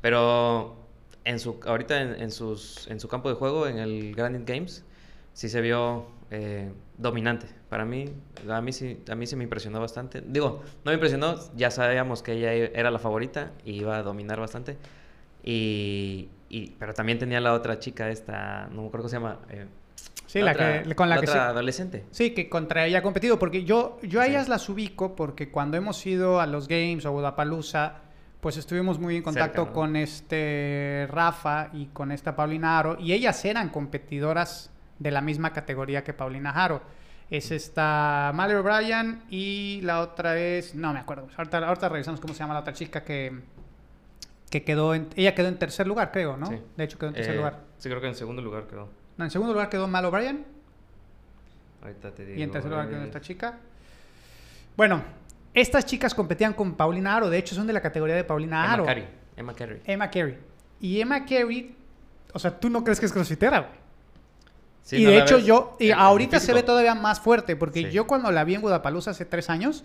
[0.01, 0.77] Pero
[1.25, 4.85] en su, ahorita en, en sus, en su campo de juego, en el Grand Games,
[5.33, 7.47] sí se vio eh, dominante.
[7.69, 8.07] Para mí,
[8.49, 10.23] a mí, sí, a mí sí me impresionó bastante.
[10.27, 14.41] Digo, no me impresionó, ya sabíamos que ella era la favorita y iba a dominar
[14.41, 14.77] bastante.
[15.43, 19.39] Y, y- pero también tenía la otra chica, esta, no me acuerdo cómo se llama.
[19.51, 19.67] eh,
[20.27, 22.05] Sí, la, otra- que, con la, que otra se- adolescente.
[22.13, 24.31] Sí, que contra ella ha competido, porque yo, yo a Sí.
[24.31, 27.97] ellas las ubico porque cuando hemos ido a los Games o a Budapalooza,
[28.41, 29.75] pues estuvimos muy en contacto Cerca, ¿no?
[29.75, 35.53] con este Rafa y con esta Paulina Aro, y ellas eran competidoras de la misma
[35.53, 36.81] categoría que Paulina Aro.
[37.31, 42.35] Es esta Mallory O'Brien y la otra es, no me acuerdo, ahorita, ahorita revisamos cómo
[42.35, 43.41] se llama la otra chica que,
[44.51, 46.47] que quedó en, ella quedó en tercer lugar, creo, ¿no?
[46.47, 46.61] Sí.
[46.77, 47.61] De hecho quedó en tercer Eh, lugar.
[47.79, 48.89] Sí, creo que en segundo lugar quedó.
[49.17, 50.45] No, en segundo lugar quedó Mal O'Brien
[51.83, 52.39] Ahorita te digo.
[52.41, 53.59] y en tercer lugar quedó eh, esta chica.
[54.77, 55.03] Bueno,
[55.55, 57.31] estas chicas competían con Paulina Aro.
[57.31, 58.85] De hecho, son de la categoría de Paulina Emma Aro.
[58.85, 59.09] Carey.
[59.37, 59.81] Emma Carey.
[59.85, 60.39] Emma Carey.
[60.81, 61.75] Y Emma Carey,
[62.33, 63.81] o sea, tú no crees que es crossfitera, güey.
[64.83, 67.55] Sí, y no de la hecho ves yo, y ahorita se ve todavía más fuerte,
[67.55, 67.91] porque Sí.
[67.91, 69.85] yo cuando la vi en Guadalajara hace tres años,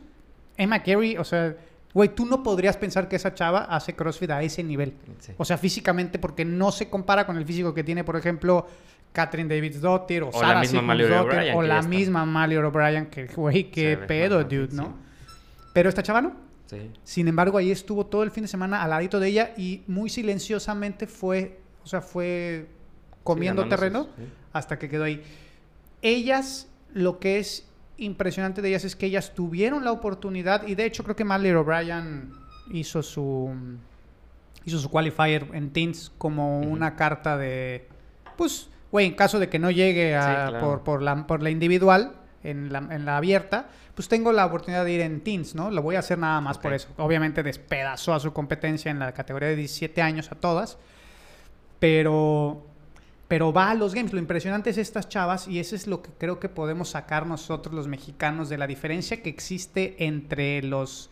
[0.58, 1.56] Emma Carey, o sea,
[1.94, 4.94] güey, tú no podrías pensar que esa chava hace CrossFit a ese nivel.
[5.20, 5.34] Sí.
[5.38, 8.68] O sea, físicamente, porque no se compara con el físico que tiene, por ejemplo,
[9.12, 12.24] Catherine Davids-Dottir o, O la Sarah misma Mallory Sigmundsdóttir, O'Brien, o la misma
[12.68, 14.70] O'Brien, que, güey, qué pedo, dude.
[14.74, 15.05] ¿no?
[15.76, 16.32] Pero esta chava no.
[16.68, 16.90] Sí.
[17.04, 20.10] Sin embargo, ahí estuvo todo el fin de semana al ladito de ella y muy
[20.10, 22.70] silenciosamente fue, o sea, fue
[23.26, 24.24] comiendo terreno sí.
[24.54, 25.22] hasta que quedó ahí.
[26.02, 30.86] Ellas, lo que es impresionante de ellas es que ellas tuvieron la oportunidad y de
[30.86, 32.32] hecho creo que Mallory O'Brien
[32.72, 33.54] hizo su
[34.64, 37.88] hizo su qualifier en teens como una carta de
[38.38, 42.14] pues güey en caso de que no llegue a, por, por, la, por la individual
[42.44, 45.72] en la, en la abierta pues tengo la oportunidad de ir en teens, ¿no?
[45.72, 46.90] Lo voy a hacer nada más por eso.
[46.98, 50.78] Obviamente despedazó a su competencia en la categoría de 17 años a todas,
[51.80, 52.68] pero,
[53.30, 54.12] pero va a los games.
[54.12, 57.74] Lo impresionante es estas chavas y eso es lo que creo que podemos sacar nosotros
[57.74, 61.10] los mexicanos de la diferencia que existe entre los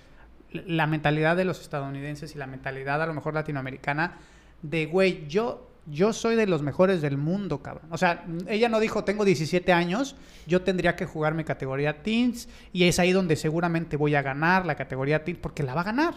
[0.51, 4.19] la mentalidad de los estadounidenses y la mentalidad a lo mejor latinoamericana
[4.61, 7.87] de, güey, yo yo soy de los mejores del mundo, cabrón.
[7.91, 10.15] O sea, ella no dijo, tengo 17 años,
[10.47, 14.65] yo tendría que jugar mi categoría Teens y es ahí donde seguramente voy a ganar
[14.65, 16.15] la categoría Teens porque la va a ganar.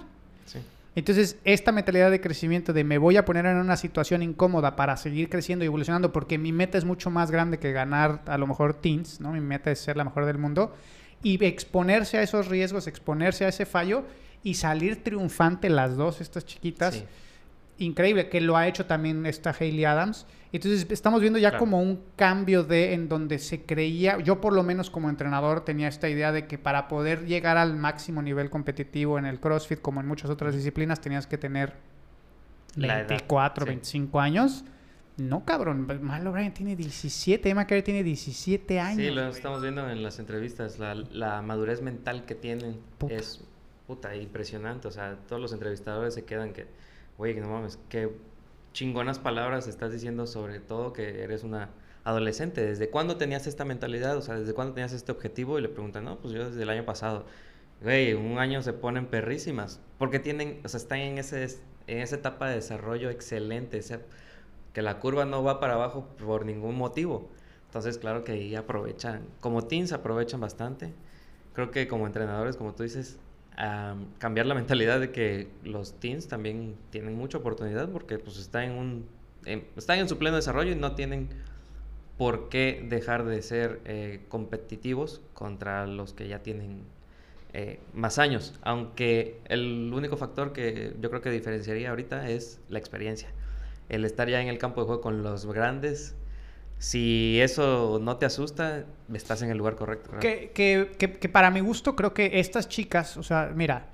[0.95, 4.97] Entonces, esta mentalidad de crecimiento de me voy a poner en una situación incómoda para
[4.97, 8.47] seguir creciendo y evolucionando porque mi meta es mucho más grande que ganar a lo
[8.47, 9.33] mejor Teens, ¿no?
[9.33, 10.75] Mi meta es ser la mejor del mundo
[11.23, 14.05] y exponerse a esos riesgos, exponerse a ese fallo
[14.43, 17.03] y salir triunfante las dos, estas chiquitas
[17.79, 20.27] increíble, que lo ha hecho también esta Hayley Adams.
[20.53, 24.62] Entonces estamos viendo ya como un cambio de en donde se creía, yo por lo
[24.62, 29.19] menos como entrenador tenía esta idea de que para poder llegar al máximo nivel competitivo
[29.19, 31.75] en el CrossFit, como en muchas otras disciplinas, tenías que tener
[32.77, 34.65] 24, 25 años.
[35.17, 38.99] No, cabrón, Malo Bryan tiene 17, Emma Carey tiene 17 años.
[38.99, 43.43] Sí, lo estamos viendo en las entrevistas, la, madurez mental que tienen es
[43.87, 46.67] puta, impresionante, o sea, todos los entrevistadores se quedan que
[47.19, 48.11] Oye, no mames, qué
[48.73, 51.71] chingonas palabras estás diciendo sobre todo que eres una
[52.05, 52.65] adolescente.
[52.65, 54.17] ¿Desde cuándo tenías esta mentalidad?
[54.17, 55.59] O sea, ¿desde cuándo tenías este objetivo?
[55.59, 57.25] Y le preguntan, no, pues yo desde el año pasado.
[57.83, 59.81] Güey, un año se ponen perrísimas.
[59.99, 61.45] Porque tienen, o sea, están en, ese,
[61.87, 63.81] en esa etapa de desarrollo excelente.
[64.75, 67.31] que la curva no va para abajo por ningún motivo.
[67.67, 70.93] Entonces, claro que ahí aprovechan, como teens aprovechan bastante.
[71.55, 73.19] Creo que como entrenadores, como tú dices,
[74.19, 78.73] cambiar la mentalidad de que los teens también tienen mucha oportunidad porque pues están en
[78.73, 79.07] un
[79.77, 81.29] están en su pleno desarrollo y no tienen
[82.19, 86.83] por qué dejar de ser eh, competitivos contra los que ya tienen
[87.53, 88.55] eh, más años.
[88.62, 93.29] Aunque el único factor que yo creo que diferenciaría ahorita es la experiencia.
[93.88, 96.16] El estar ya en el campo de juego con los grandes
[96.79, 100.11] si eso no te asusta, estás en el lugar correcto.
[100.21, 103.87] Que, que, que, para mi gusto creo que estas chicas, o sea, mira,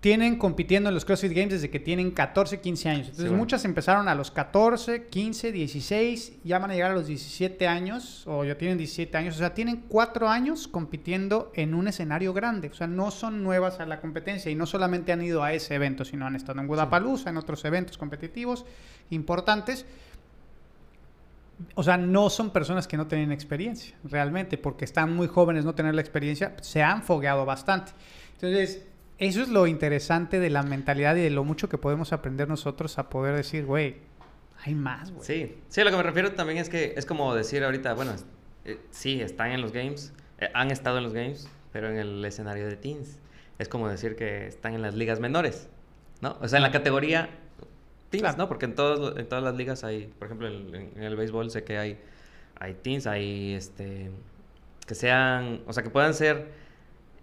[0.00, 3.08] tienen compitiendo en los CrossFit Games desde que tienen 14, 15 años.
[3.08, 7.68] Entonces muchas empezaron a los 14, 15, 16, ya van a llegar a los 17
[7.68, 12.32] años, o ya tienen 17 años, o sea, tienen 4 años compitiendo en un escenario
[12.32, 12.68] grande.
[12.68, 15.74] O sea, no son nuevas a la competencia y no solamente han ido a ese
[15.74, 18.64] evento, sino han estado en Guadalajara, en otros eventos competitivos
[19.10, 19.84] importantes
[21.74, 25.74] o sea, no son personas que no tienen experiencia, realmente, porque están muy jóvenes, no
[25.74, 27.92] tener la experiencia, se han fogueado bastante.
[28.34, 28.84] Entonces,
[29.18, 32.98] eso es lo interesante de la mentalidad y de lo mucho que podemos aprender nosotros
[32.98, 33.96] a poder decir, güey,
[34.64, 35.24] hay más, güey.
[35.24, 38.12] Sí, sí, a lo que me refiero también es que es como decir ahorita, bueno,
[38.64, 42.24] eh, sí, están en los games, eh, han estado en los games, pero en el
[42.24, 43.18] escenario de teens.
[43.58, 45.68] Es como decir que están en las ligas menores,
[46.22, 46.38] ¿no?
[46.40, 47.28] O sea, en la categoría
[48.10, 48.48] teams, ¿no?
[48.48, 51.78] Porque en, todos, en todas las ligas hay, por ejemplo, en, el béisbol sé que
[51.78, 51.98] hay,
[52.58, 54.10] hay teams, hay este,
[54.86, 56.48] que sean, o sea, que puedan ser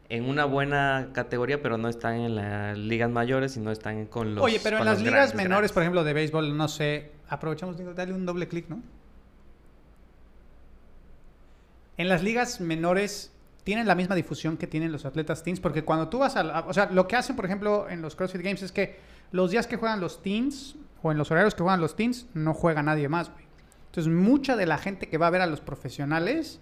[0.10, 4.36] en una buena categoría, pero no están en las ligas mayores y no están con
[4.36, 4.43] los.
[4.43, 8.26] Oye, pero en las ligas menores, por ejemplo, de béisbol, no sé, aprovechamos, dale un
[8.26, 8.82] doble clic, ¿no?
[11.97, 16.08] En las ligas menores tienen la misma difusión que tienen los atletas teens, porque cuando
[16.08, 18.71] tú vas a, o sea, lo que hacen, por ejemplo, en los CrossFit Games es
[18.71, 18.97] que
[19.32, 22.54] los días que juegan los teens o en los horarios que juegan los teens, no
[22.54, 23.46] juega nadie más, güey.
[23.88, 26.60] Entonces, mucha de la gente que va a ver a los profesionales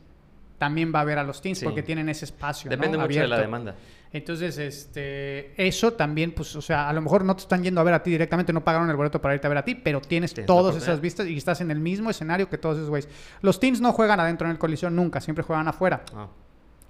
[0.57, 2.69] también va a ver a los teens porque tienen ese espacio.
[2.69, 3.75] Depende mucho de la demanda.
[4.13, 7.83] Entonces, este, eso también, pues, o sea, a lo mejor no te están yendo a
[7.83, 9.99] ver a ti directamente, no pagaron el boleto para irte a ver a ti, pero
[9.99, 13.09] tienes, todas esas vistas y estás en el mismo escenario que todos esos güeyes.
[13.41, 16.05] Los teens no juegan adentro en el colisión nunca, siempre juegan afuera.
[16.13, 16.29] Ah.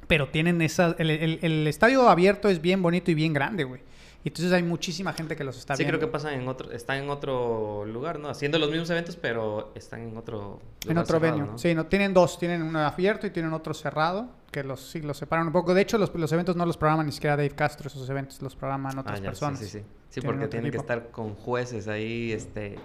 [0.08, 0.96] Pero tienen esa.
[1.00, 3.82] El, el, estadio abierto es bien bonito y bien grande, güey.
[4.26, 5.94] Y entonces hay muchísima gente que los está viendo.
[5.94, 8.28] Sí, creo que pasa en otro, están en otro lugar, ¿no?
[8.28, 11.48] Haciendo los mismos eventos, pero están en otro En otro venue.
[11.58, 15.16] Sí, no, tienen dos, tienen uno abierto y tienen otro cerrado, que los, sí, los
[15.16, 15.76] separan un poco.
[15.76, 18.56] De hecho, los, los eventos no los programan ni siquiera Dave Castro, esos eventos los
[18.56, 19.60] programan otras ah, personas.
[19.60, 19.86] Sí, sí, sí.
[20.10, 22.80] Sí, porque tienen que estar con jueces ahí, este,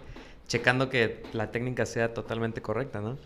[0.46, 3.16] checando que la técnica sea totalmente correcta, ¿no?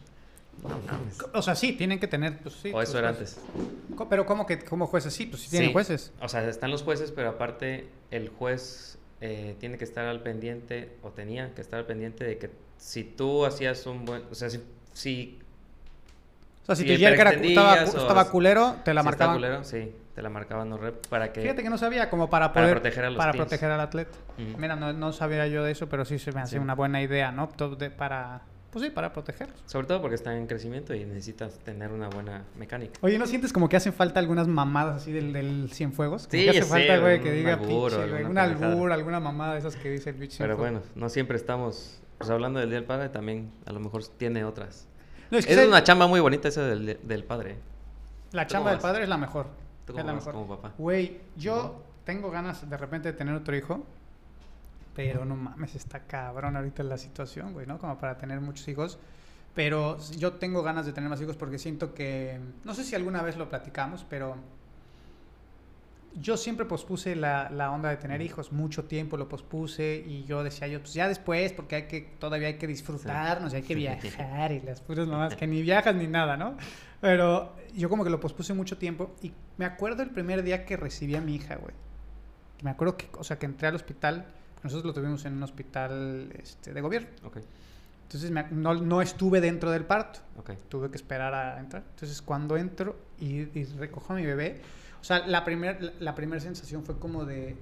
[1.32, 2.38] O sea, sí, tienen que tener.
[2.38, 3.38] Pues, o eso era antes.
[4.08, 5.12] Pero, ¿cómo que como jueces?
[5.12, 6.12] Sí, pues sí tienen jueces.
[6.20, 10.96] O sea, están los jueces, pero aparte, el juez eh, tiene que estar al pendiente,
[11.02, 14.22] o tenía que estar al pendiente de que si tú hacías un buen.
[14.30, 14.62] O sea, si.
[14.92, 15.38] si
[16.62, 19.36] o sea, si, tu estaba, estaba, culero, te la marcaban.
[19.36, 19.92] Culero, sí.
[20.14, 21.42] te la marcaba no rep para que...
[21.42, 24.16] Fíjate que no sabía, como para proteger a los Para proteger al atleta.
[24.58, 26.58] Mira, no, no sabía yo de eso, pero sí se me hace Sí.
[26.58, 27.48] una buena idea, ¿no?
[27.76, 28.42] De- para...
[28.74, 29.56] Pues sí, para protegerlos.
[29.66, 32.98] Sobre todo porque están en crecimiento y necesitas tener una buena mecánica.
[33.02, 36.26] Oye, ¿no sientes como que hacen falta algunas mamadas así del, del Cienfuegos?
[36.26, 38.24] Como Sí, que hace sé, falta, güey, que diga albur pinche, güey.
[38.24, 40.38] Un albur, alguna mamada de esas que dice el bicho.
[40.38, 42.00] Pero bueno, no siempre estamos...
[42.18, 44.88] Pues hablando del Día del Padre, también a lo mejor tiene otras.
[45.30, 45.68] No, es Es, que ¿sabes?
[45.68, 47.56] una chamba muy bonita esa del, del padre.
[48.32, 49.46] La ¿Tú chamba del padre es la mejor.
[49.86, 50.32] ¿Tú es la vas mejor.
[50.32, 50.74] como papá?
[50.78, 53.84] Güey, yo tengo ganas de repente de tener otro hijo,
[54.94, 57.78] pero no mames, está cabrón ahorita la situación, güey, ¿no?
[57.78, 58.98] Como para tener muchos hijos.
[59.54, 63.22] Pero yo tengo ganas de tener más hijos porque siento que, no sé si alguna
[63.22, 64.36] vez lo platicamos, pero
[66.20, 70.44] yo siempre pospuse la, la onda de tener hijos, mucho tiempo lo pospuse y yo
[70.44, 73.74] decía yo, pues ya después, porque hay que, todavía hay que disfrutarnos, y hay que
[73.74, 76.56] viajar y las puras mamás que ni viajas ni nada, ¿no?
[77.00, 80.76] Pero yo como que lo pospuse mucho tiempo y me acuerdo el primer día que
[80.76, 81.74] recibí a mi hija, güey.
[82.62, 84.26] Me acuerdo que, o sea, que entré al hospital,
[84.64, 87.08] nosotros lo tuvimos en un hospital este, de gobierno.
[87.22, 87.36] Ok,
[88.04, 90.52] Entonces me no, no estuve dentro del parto, ok.
[90.68, 91.84] tuve que esperar a entrar.
[91.90, 94.60] Entonces cuando entro y, y recojo a mi bebé,
[95.00, 97.56] o sea, la primera la, primera sensación fue como de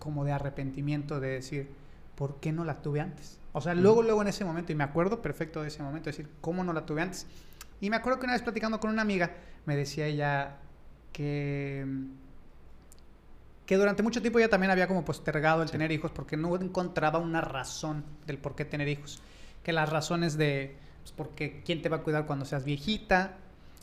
[0.00, 1.68] como de arrepentimiento de decir,
[2.16, 3.38] ¿por qué no la tuve antes?
[3.52, 6.28] O sea, luego luego en ese momento y me acuerdo perfecto de ese momento, decir,
[6.40, 7.26] ¿cómo no la tuve antes?
[7.80, 9.30] Y me acuerdo que una vez platicando con una amiga,
[9.66, 10.56] me decía ella
[11.12, 11.86] que
[13.66, 15.72] que durante mucho tiempo ella también había como postergado el Sí.
[15.72, 19.20] tener hijos porque no encontraba una razón del por qué tener hijos.
[19.62, 23.36] Que las razones de, pues, porque quién te va a cuidar cuando seas viejita,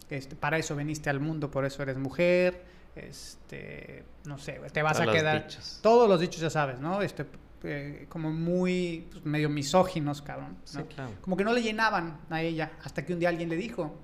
[0.10, 2.64] este, para eso viniste al mundo, por eso eres mujer,
[2.96, 5.48] este, no sé, te vas Todos a los quedar...
[5.48, 5.80] dichos.
[5.82, 7.02] Todos los dichos ya sabes, ¿no?
[7.02, 7.26] Este,
[7.64, 10.58] eh, como muy, pues, medio misóginos, cabrón.
[10.66, 11.12] Sí, claro.
[11.22, 13.96] Como que no le llenaban a ella hasta que un día alguien le dijo,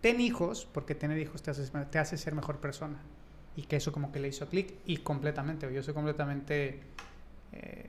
[0.00, 3.00] ten hijos porque tener hijos te hace, te hace ser mejor persona.
[3.56, 6.80] Y que eso como que le hizo clic y completamente, yo soy completamente,
[7.52, 7.88] eh,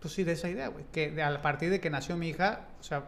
[0.00, 0.84] pues sí, de esa idea, güey.
[0.92, 3.04] Que a partir de que nació mi hija, o sea,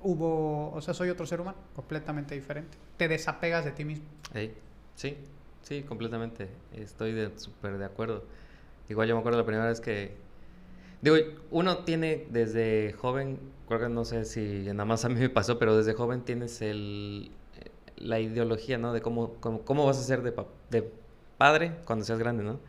[0.00, 2.76] hubo, o sea, soy otro ser humano, completamente diferente.
[2.96, 4.06] Te desapegas de ti mismo.
[4.32, 4.54] Ey,
[4.94, 5.16] Sí,
[5.62, 6.48] sí, completamente.
[6.72, 8.24] Estoy súper de acuerdo.
[8.88, 10.12] Igual yo me acuerdo la primera vez que...
[11.02, 11.16] Digo,
[11.50, 13.38] uno tiene desde joven,
[13.68, 16.62] creo que no sé si nada más a mí me pasó, pero desde joven tienes
[16.62, 17.30] el,
[18.04, 18.94] la ideología, ¿no?
[18.94, 20.92] De cómo, cómo, cómo vas a ser de, pa- de
[21.38, 22.60] padre cuando seas grande, ¿no?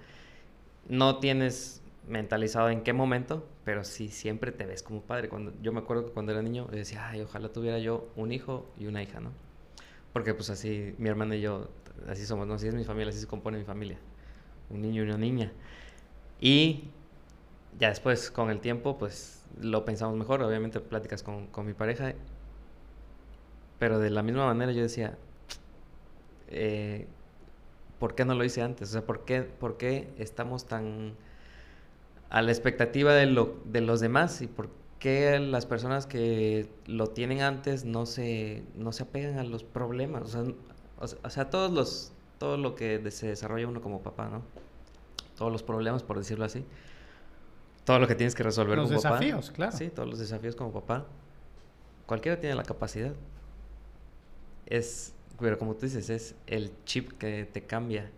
[0.87, 5.29] No tienes mentalizado en qué momento, pero sí siempre te ves como padre.
[5.29, 8.67] Cuando, yo me acuerdo que cuando era niño decía, ay, ojalá tuviera yo un hijo
[8.79, 9.31] y una hija, ¿no?
[10.13, 11.69] Porque pues así mi hermana y yo,
[12.09, 12.55] así somos, ¿no?
[12.55, 13.99] Así es mi familia, así se compone mi familia.
[14.69, 15.53] Un niño y una niña.
[16.41, 16.85] Y
[17.79, 20.41] ya después, con el tiempo, pues lo pensamos mejor.
[20.43, 22.13] Obviamente pláticas con, con mi pareja.
[23.79, 25.17] Pero de la misma manera yo decía,
[26.49, 27.07] eh,
[27.99, 28.89] ¿por qué no lo hice antes?
[28.89, 31.13] O sea, ¿por qué, por qué estamos tan
[32.29, 34.41] a la expectativa de, lo, de los demás?
[34.41, 39.43] ¿Y por qué las personas que lo tienen antes no se, no se apegan a
[39.43, 40.23] los problemas?
[40.23, 40.43] O sea,
[40.99, 44.41] o sea, o sea, todos los, todo lo que se desarrolla uno como papá, ¿no?
[45.37, 46.65] Todos los problemas, por decirlo así.
[47.83, 49.19] Todo lo que tienes que resolver Los como papá.
[49.19, 49.71] desafíos, claro.
[49.77, 51.05] Sí, todos los desafíos como papá.
[52.05, 53.13] Cualquiera tiene la capacidad.
[54.65, 58.09] Es, pero como tú dices, es el chip que te cambia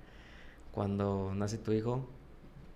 [0.71, 2.07] cuando nace tu hijo.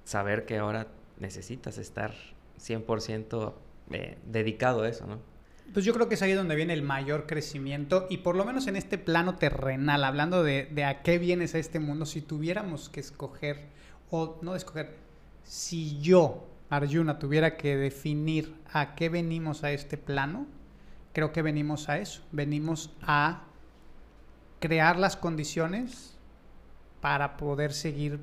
[0.04, 0.88] Saber que ahora
[1.20, 2.14] necesitas estar
[2.60, 3.54] 100%
[3.92, 5.20] eh, dedicado a eso, ¿no?
[5.74, 8.68] Pues yo creo que es ahí donde viene el mayor crecimiento y por lo menos
[8.68, 12.90] en este plano terrenal, hablando de, de a qué vienes a este mundo, si tuviéramos
[12.90, 13.68] que escoger,
[14.10, 14.98] o no escoger,
[15.44, 20.46] si yo, Arjuna, tuviera que definir a qué venimos a este plano,
[21.14, 23.44] creo que venimos a eso, venimos a
[24.62, 26.16] crear las condiciones
[27.02, 28.22] para poder seguir,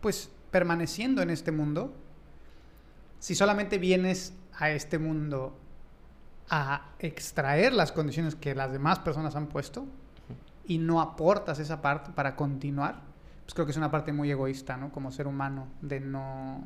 [0.00, 1.94] pues, permaneciendo en este mundo.
[3.20, 5.56] Si solamente vienes a este mundo
[6.48, 9.86] a extraer las condiciones que las demás personas han puesto
[10.66, 13.02] y no aportas esa parte para continuar,
[13.44, 14.90] pues creo que es una parte muy egoísta, ¿no?
[14.90, 16.64] Como ser humano, de no,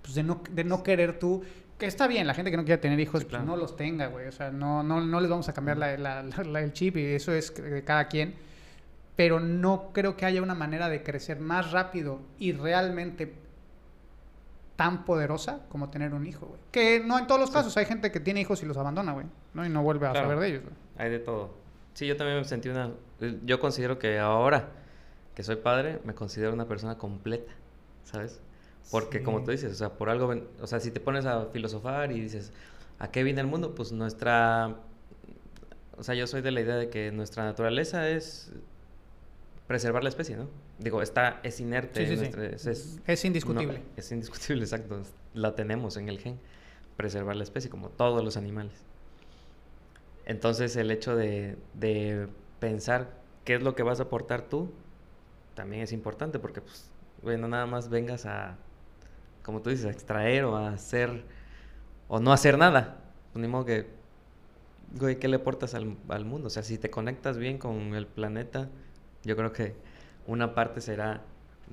[0.00, 1.42] pues de no, de no querer tú,
[1.82, 4.06] que está bien, la gente que no quiere tener hijos, Sí, pues no los tenga,
[4.06, 6.72] güey, o sea, no, no, no les vamos a cambiar la- la- la- la- el
[6.72, 8.34] chip y eso es de cada quien,
[9.16, 13.34] pero no creo que haya una manera de crecer más rápido y realmente
[14.76, 16.60] tan poderosa como tener un hijo, güey.
[16.70, 17.54] Que no en todos los Sí.
[17.54, 19.66] casos, hay gente que tiene hijos y los abandona, güey, ¿no?
[19.66, 20.28] Y no vuelve a Claro.
[20.28, 20.74] saber de ellos, güey.
[20.98, 21.54] Hay de todo.
[21.94, 22.90] Sí, yo también me sentí una...
[23.44, 24.68] Yo considero que ahora
[25.34, 27.52] que soy padre, me considero una persona completa,
[28.04, 28.40] ¿sabes?
[28.90, 29.24] Porque Sí.
[29.24, 30.28] como tú dices, o sea, por algo...
[30.28, 32.52] ven- O sea, si te pones a filosofar y dices,
[32.98, 33.74] ¿a qué viene el mundo?
[33.74, 34.76] Pues nuestra...
[35.96, 38.50] O sea, yo soy de la idea de que nuestra naturaleza es
[39.66, 40.48] preservar la especie, ¿no?
[40.78, 42.06] Digo, está, es inerte.
[42.06, 43.78] Sí, nuestra- es, es- Es indiscutible.
[43.78, 45.02] no, es indiscutible, exacto.
[45.34, 46.38] La tenemos en el gen.
[46.96, 48.74] Preservar la especie, como todos los animales.
[50.24, 52.28] Entonces, el hecho de, de
[52.60, 53.10] pensar
[53.44, 54.70] qué es lo que vas a aportar tú
[55.54, 56.90] también es importante, porque, pues,
[57.22, 58.56] güey, no nada más vengas a,
[59.42, 61.24] como tú dices, a extraer o a hacer,
[62.08, 62.98] o no hacer nada.
[63.32, 63.86] Pues, Ni modo que,
[64.98, 66.46] güey, ¿qué le aportas al, al mundo?
[66.48, 68.68] O sea, si te conectas bien con el planeta,
[69.24, 69.74] yo creo que
[70.26, 71.22] una parte será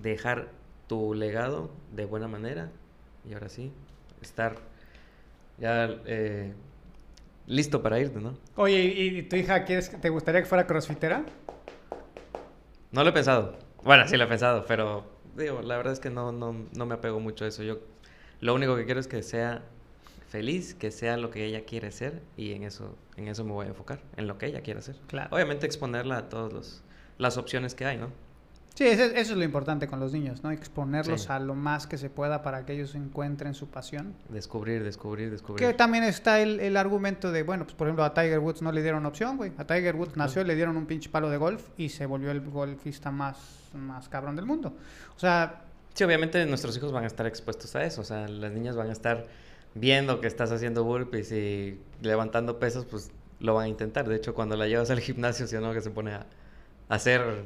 [0.02, 0.50] dejar
[0.88, 2.70] tu legado de buena manera
[3.28, 3.72] y ahora sí,
[4.22, 4.56] estar
[5.60, 6.54] ya eh,
[7.46, 8.38] listo para irte, ¿no?
[8.56, 11.24] Oye, ¿y, tu hija quieres, que- te gustaría que fuera crossfitera?
[12.92, 13.58] No lo he pensado.
[13.84, 15.06] Bueno, sí lo he pensado, pero
[15.36, 17.64] digo, la verdad es que no, no, no me apego mucho a eso.
[17.64, 17.80] Yo
[18.42, 19.64] lo único que quiero es que sea
[20.30, 23.66] feliz, que sea lo que ella quiere ser y en eso, en eso me voy
[23.66, 24.96] a enfocar, en lo que ella quiere hacer.
[25.08, 25.30] Claro.
[25.36, 26.84] Obviamente exponerla a todas
[27.18, 28.12] las opciones que hay, ¿no?
[28.76, 30.52] Sí, eso, es lo importante con los niños, ¿no?
[30.52, 31.28] Exponerlos Sí.
[31.30, 34.14] a lo más que se pueda para que ellos encuentren su pasión.
[34.30, 35.68] Descubrir, descubrir, descubrir.
[35.68, 38.72] Que también está el, el argumento de, bueno, pues por ejemplo a Tiger Woods no
[38.72, 39.52] le dieron opción, güey.
[39.58, 42.40] A Tiger Woods nació, le dieron un pinche palo de golf y se volvió el
[42.42, 43.38] golfista más,
[43.74, 44.74] más cabrón del mundo.
[45.16, 45.64] O sea,
[45.96, 48.00] Sí, obviamente nuestros hijos van a estar expuestos a eso.
[48.00, 49.26] O sea, las niñas van a estar
[49.76, 53.12] viendo que estás haciendo burpees y levantando pesos, pues
[53.42, 54.08] lo van a intentar.
[54.08, 56.26] De hecho, cuando la llevas al gimnasio, si o no, que se pone a
[56.88, 57.44] hacer,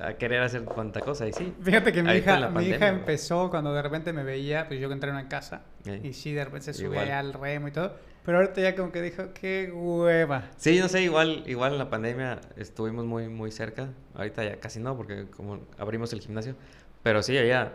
[0.00, 1.26] a querer hacer cuanta cosa.
[1.26, 1.52] Y sí.
[1.62, 4.88] fíjate que mi hija, mi pandemia, hija empezó cuando de repente me veía, pues yo
[4.88, 7.94] que entreno en casa Eh, y sí, de repente se subía al remo y todo.
[8.24, 10.50] Pero ahorita ya como que dijo, qué hueva.
[10.58, 13.88] Sí, no sé, igual, igual en la pandemia estuvimos muy, muy cerca.
[14.14, 16.54] Ahorita ya casi no, porque como abrimos el gimnasio.
[17.02, 17.72] Pero sí, ella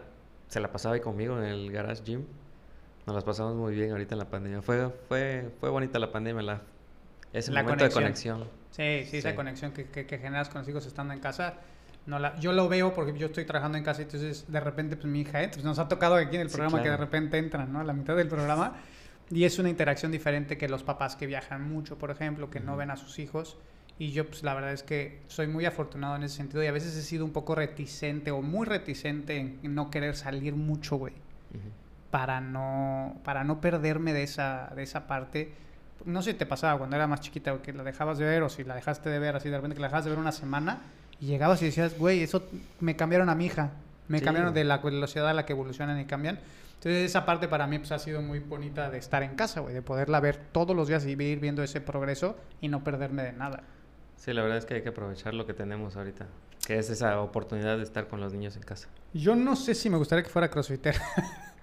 [0.47, 2.25] se la pasaba ahí conmigo en el garage gym.
[3.07, 4.61] Nos las pasamos muy bien ahorita en la pandemia.
[4.61, 6.61] Fue, fue, fue bonita la pandemia, la,
[7.33, 8.39] ese La momento conexión.
[8.39, 8.65] de conexión.
[9.03, 9.35] Sí, sí, esa Sí.
[9.35, 11.55] conexión que, que- que generas con los hijos estando en casa.
[12.05, 14.95] No la, yo lo veo porque yo estoy trabajando en casa y entonces de repente
[14.95, 15.55] pues mi hija entra.
[15.55, 17.79] Pues, nos ha tocado aquí en el Sí, programa que de repente entran, ¿no?
[17.79, 18.75] A la mitad del programa.
[19.31, 22.77] Y es una interacción diferente que los papás que viajan mucho, por ejemplo, que no
[22.77, 23.57] ven a sus hijos.
[23.97, 26.71] Y yo pues la verdad es que soy muy afortunado en ese sentido y a
[26.71, 31.13] veces he sido un poco reticente o muy reticente en, no querer salir mucho, güey
[32.11, 35.53] para no para no perderme de esa de esa parte
[36.05, 38.43] no sé si te pasaba cuando era más chiquita o que la dejabas de ver
[38.43, 40.31] o si la dejaste de ver así de repente que la dejabas de ver una
[40.31, 40.79] semana
[41.19, 42.43] y llegabas y decías güey eso
[42.79, 43.71] me cambiaron a mi hija
[44.07, 44.25] me Sí.
[44.25, 46.39] cambiaron de la velocidad a la que evolucionan y cambian
[46.75, 49.73] entonces esa parte para mí pues ha sido muy bonita de estar en casa güey
[49.73, 53.33] de poderla ver todos los días y ir viendo ese progreso y no perderme de
[53.33, 53.63] nada
[54.17, 56.25] Sí, la verdad es que hay que aprovechar lo que tenemos ahorita,
[56.65, 58.87] que es esa oportunidad de estar con los niños en casa.
[59.13, 60.95] Yo no sé si me gustaría que fuera crossfitter.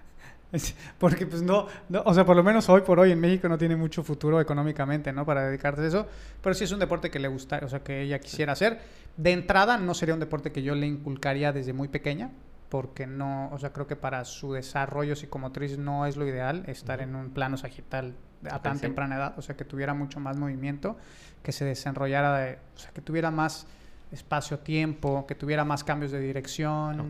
[0.98, 3.56] Porque pues no, no, o sea, por lo menos hoy por hoy en México no
[3.58, 5.24] tiene mucho futuro económicamente, ¿no?
[5.24, 6.06] Para dedicarse a eso,
[6.42, 8.80] pero sí es un deporte que le gusta, o sea, que ella quisiera hacer.
[9.16, 12.30] De entrada no sería un deporte que yo le inculcaría desde muy pequeña,
[12.68, 17.00] porque no, o sea, creo que para su desarrollo psicomotriz no es lo ideal estar
[17.00, 18.14] en un plano sagital
[18.50, 18.82] a tan sí.
[18.82, 20.96] temprana edad, o sea, que tuviera mucho más movimiento,
[21.42, 23.66] que se desarrollara, de- o sea, que tuviera más
[24.12, 27.08] espacio-tiempo, que tuviera más cambios de dirección.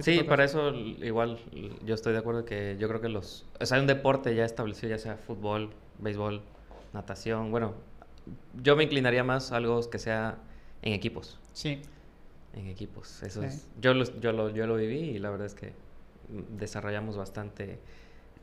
[0.00, 1.38] Sí, para eso igual
[1.84, 3.46] yo estoy de acuerdo que yo creo que los...
[3.60, 6.42] O sea, hay un deporte ya establecido, ya sea fútbol, béisbol,
[6.92, 7.50] natación.
[7.50, 7.74] Bueno,
[8.62, 10.38] yo me inclinaría más a algo que sea
[10.82, 11.38] en equipos.
[11.52, 11.80] Sí,
[12.54, 13.22] En equipos.
[13.22, 13.46] Eso Sí.
[13.48, 13.68] es...
[13.80, 15.68] Yo lo, yo, lo, yo lo viví y la verdad es que
[16.30, 17.78] mm, desarrollamos bastante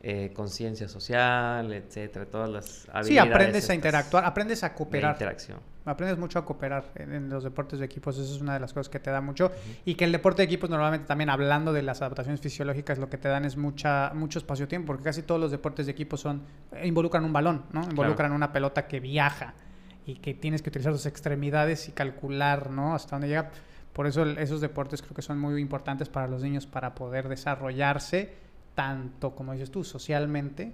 [0.06, 3.06] eh, conciencia social, etcétera, todas las habilidades.
[3.08, 5.12] sí, aprendes a interactuar, aprendes a cooperar.
[5.14, 5.58] interacción.
[5.86, 8.72] Aprendes mucho a cooperar en, en los deportes de equipos, eso es una de las
[8.74, 9.50] cosas que te da mucho.
[9.86, 13.16] Y que el deporte de equipos normalmente también hablando de las adaptaciones fisiológicas, lo que
[13.18, 16.42] te dan es mucha, mucho espacio-tiempo, porque casi todos los deportes de equipo son,
[16.72, 17.82] eh, involucran un balón, ¿no?
[17.82, 19.54] Involucran una pelota que viaja
[20.06, 22.94] y que tienes que utilizar tus extremidades y calcular, ¿no?
[22.94, 23.50] Hasta dónde llega.
[23.94, 27.28] Por eso el- esos deportes creo que son muy importantes para los niños para poder
[27.28, 28.43] desarrollarse
[28.74, 30.72] tanto, como dices tú, socialmente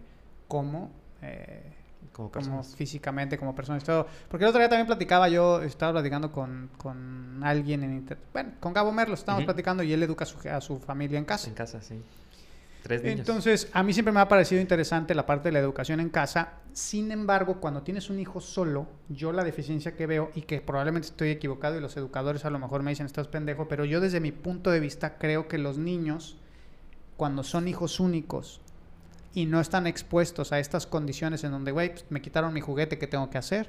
[0.48, 0.90] como...
[1.22, 1.72] eh,
[2.12, 4.06] Como físicamente, como personas todo.
[4.28, 8.50] Porque el otro día también platicaba, yo estaba platicando con, con alguien en internet, bueno,
[8.58, 9.46] con Gabo Merlo, estábamos Ujú.
[9.52, 11.48] platicando y él educa a su, a su familia en casa.
[11.48, 12.02] En casa, sí.
[12.82, 13.18] Tres niños.
[13.20, 16.54] Entonces, a mí siempre me ha parecido interesante la parte de la educación en casa.
[16.72, 21.08] Sin embargo, cuando tienes un hijo solo, yo la deficiencia que veo, y que probablemente
[21.08, 24.20] estoy equivocado y los educadores a lo mejor me dicen, estás pendejo, pero yo desde
[24.20, 26.38] mi punto de vista creo que los niños,
[27.20, 28.62] cuando son hijos únicos
[29.34, 32.96] y no están expuestos a estas condiciones en donde, güey, pues, me quitaron mi juguete,
[32.96, 33.68] ¿qué tengo que hacer?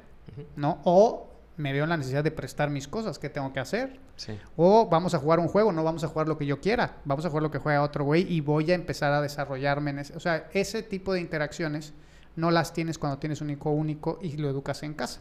[0.55, 0.79] ¿No?
[0.85, 1.27] O
[1.57, 3.99] me veo en la necesidad de prestar mis cosas, ¿qué tengo que hacer?
[4.15, 4.39] Sí.
[4.55, 7.25] O vamos a jugar un juego, no vamos a jugar lo que yo quiera, vamos
[7.25, 10.15] a jugar lo que juega otro güey y voy a empezar a desarrollarme en ese.
[10.15, 11.93] O sea, ese tipo de interacciones
[12.37, 15.19] no las tienes cuando tienes un hijo único y lo educas en casa.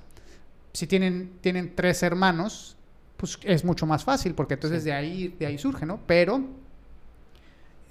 [0.72, 2.76] Si tienen, tienen tres hermanos,
[3.16, 5.99] pues es mucho más fácil, porque entonces de ahí de ahí surge, ¿no?
[6.07, 6.59] Pero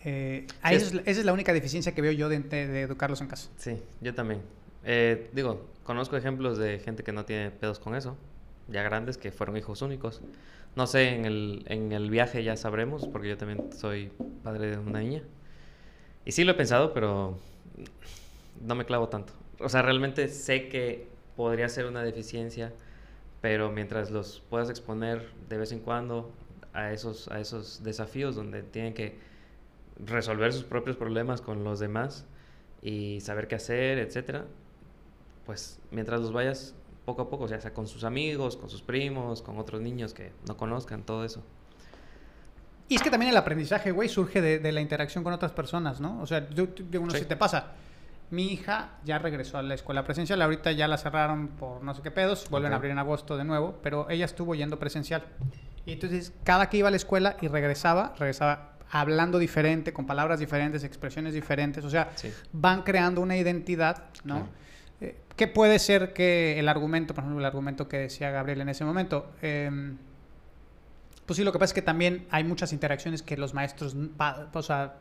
[0.05, 2.81] eh, ahí es- es- esa es la única deficiencia que veo yo de, de- de
[2.81, 3.49] educarlos en casa.
[3.57, 4.41] Sí, yo también.
[4.85, 8.15] Eh, digo, conozco ejemplos de gente que no tiene pedos con eso,
[8.67, 10.21] ya grandes, que fueron hijos únicos.
[10.75, 14.11] No sé, en el, en el viaje ya sabremos, porque yo también soy
[14.43, 15.23] padre de una niña.
[16.25, 17.37] Y sí lo he pensado, pero
[18.65, 19.33] no me clavo tanto.
[19.59, 22.71] O sea, realmente sé que podría ser una deficiencia,
[23.41, 26.31] pero mientras los puedas exponer de vez en cuando
[26.73, 29.17] a esos, a esos desafíos donde tienen que
[30.05, 32.25] resolver sus propios problemas con los demás
[32.81, 34.45] y saber qué hacer, etcétera,
[35.45, 36.73] pues mientras los vayas
[37.05, 40.31] poco a poco, ya sea con sus amigos, con sus primos, con otros niños que
[40.47, 41.43] no conozcan, todo eso.
[42.87, 45.99] Y es que también el aprendizaje, güey, surge de, de la interacción con otras personas,
[46.01, 46.21] ¿no?
[46.21, 47.23] O sea, yo, yo no sé Sí.
[47.23, 47.71] si te pasa.
[48.31, 52.01] Mi hija ya regresó a la escuela presencial, ahorita ya la cerraron por no sé
[52.03, 55.23] qué pedos, vuelven a abrir en agosto de nuevo, pero ella estuvo yendo presencial.
[55.85, 60.39] Y entonces, cada que iba a la escuela y regresaba, regresaba hablando diferente, con palabras
[60.39, 62.31] diferentes, expresiones diferentes, o sea, Sí.
[62.51, 64.35] van creando una identidad, ¿no?
[64.35, 64.49] Claro.
[65.01, 68.69] Eh, ¿Qué puede ser que el argumento, por ejemplo, el argumento que decía Gabriel en
[68.69, 69.31] ese momento?
[69.41, 69.97] em,
[71.25, 73.95] pues sí, lo que pasa es que también hay muchas interacciones que los maestros,
[74.53, 74.95] o sea,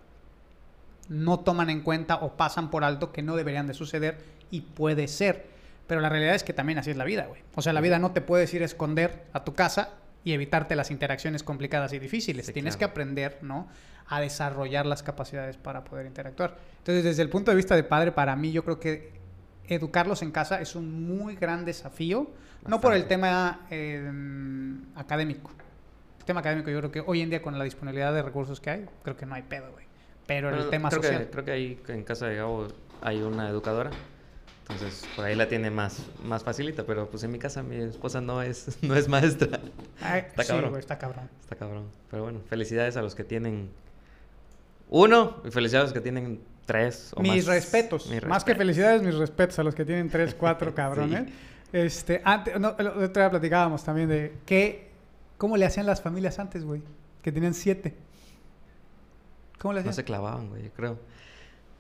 [1.09, 4.18] no toman en cuenta o pasan por alto que no deberían de suceder
[4.51, 5.47] y puede ser.
[5.86, 7.41] Pero la realidad es que también así es la vida, güey.
[7.55, 9.95] O sea, la vida no te puedes ir a esconder a tu casa
[10.29, 12.45] y evitarte las interacciones complicadas y difíciles.
[12.45, 13.66] Sí, Tienes que aprender, ¿no?
[14.09, 16.59] A desarrollar las capacidades para poder interactuar.
[16.81, 19.12] Entonces, desde el punto de vista de padre, para mí, yo creo que
[19.68, 22.31] educarlos en casa es un muy gran desafío.
[22.66, 24.07] No por el tema eh,
[24.97, 25.51] académico.
[26.18, 28.68] El tema académico, yo creo que hoy en día, con la disponibilidad de recursos que
[28.68, 29.87] hay, creo que no hay pedo, güey.
[30.26, 31.22] Pero Bueno, el tema creo social.
[31.22, 32.68] Que, creo que ahí en casa de Gabo
[33.01, 33.91] hay una educadora.
[34.70, 38.20] Entonces, por ahí la tiene más, más facilita, pero pues en mi casa mi esposa
[38.20, 39.60] no es, no es maestra.
[40.00, 40.70] Ay, Está sí, cabrón.
[40.70, 41.30] güey, está cabrón.
[41.40, 41.86] Está cabrón.
[42.10, 43.70] Pero bueno, felicidades a los que tienen
[44.90, 47.54] uno y felicidades a los que tienen tres o Mis más.
[47.54, 48.06] respetos.
[48.10, 48.58] Mis Más que respetos.
[48.58, 51.28] felicidades, mis respetos a los que tienen tres, cuatro cabrones.
[51.72, 54.90] Este, antes, no, el otro día platicábamos también de qué,
[55.38, 56.82] cómo le hacían las familias antes, güey,
[57.22, 57.94] que tenían siete.
[59.58, 59.94] ¿Cómo le No hacían?
[59.94, 60.98] se clavaban, güey, yo creo.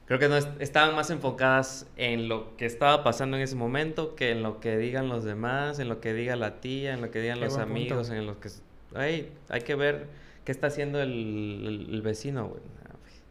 [0.08, 4.14] Creo que no est- estaban más enfocadas en lo que estaba pasando en ese momento
[4.16, 7.10] que en lo que digan los demás, en lo que diga la tía, en lo
[7.10, 7.70] que digan Qué los punto.
[7.70, 8.48] amigos, en lo que...
[8.94, 10.06] Ay, hay que ver
[10.44, 12.60] qué está haciendo el, el- el vecino, güey.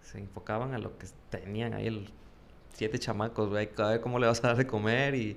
[0.04, 2.04] Se enfocaban a lo que tenían ahí, los
[2.74, 3.68] siete chamacos, güey.
[3.78, 5.36] A ver cómo le vas a dar de comer y...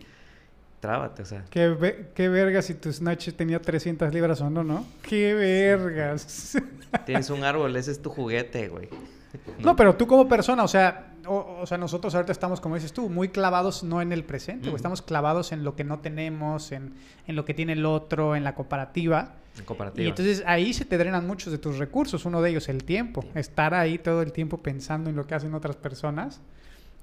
[0.80, 1.45] Trábate, o sea.
[1.51, 4.86] Qué, ve- qué vergas si tu Snatch tenía 300 libras o no, ¿no?
[5.03, 6.57] Qué vergas.
[7.05, 8.88] Tienes un árbol, ese es tu juguete, güey.
[9.59, 12.92] No, pero tú como persona, o sea, o, o sea, nosotros ahorita estamos, como dices
[12.92, 14.76] tú, muy clavados no en el presente, Ujú.
[14.76, 16.94] estamos clavados en lo que no tenemos, en,
[17.26, 19.34] en lo que tiene el otro, en la comparativa.
[19.58, 20.04] En comparativa.
[20.04, 23.20] Y entonces ahí se te drenan muchos de tus recursos, uno de ellos el tiempo,
[23.22, 23.38] Tiempo.
[23.38, 26.40] estar ahí todo el tiempo pensando en lo que hacen otras personas.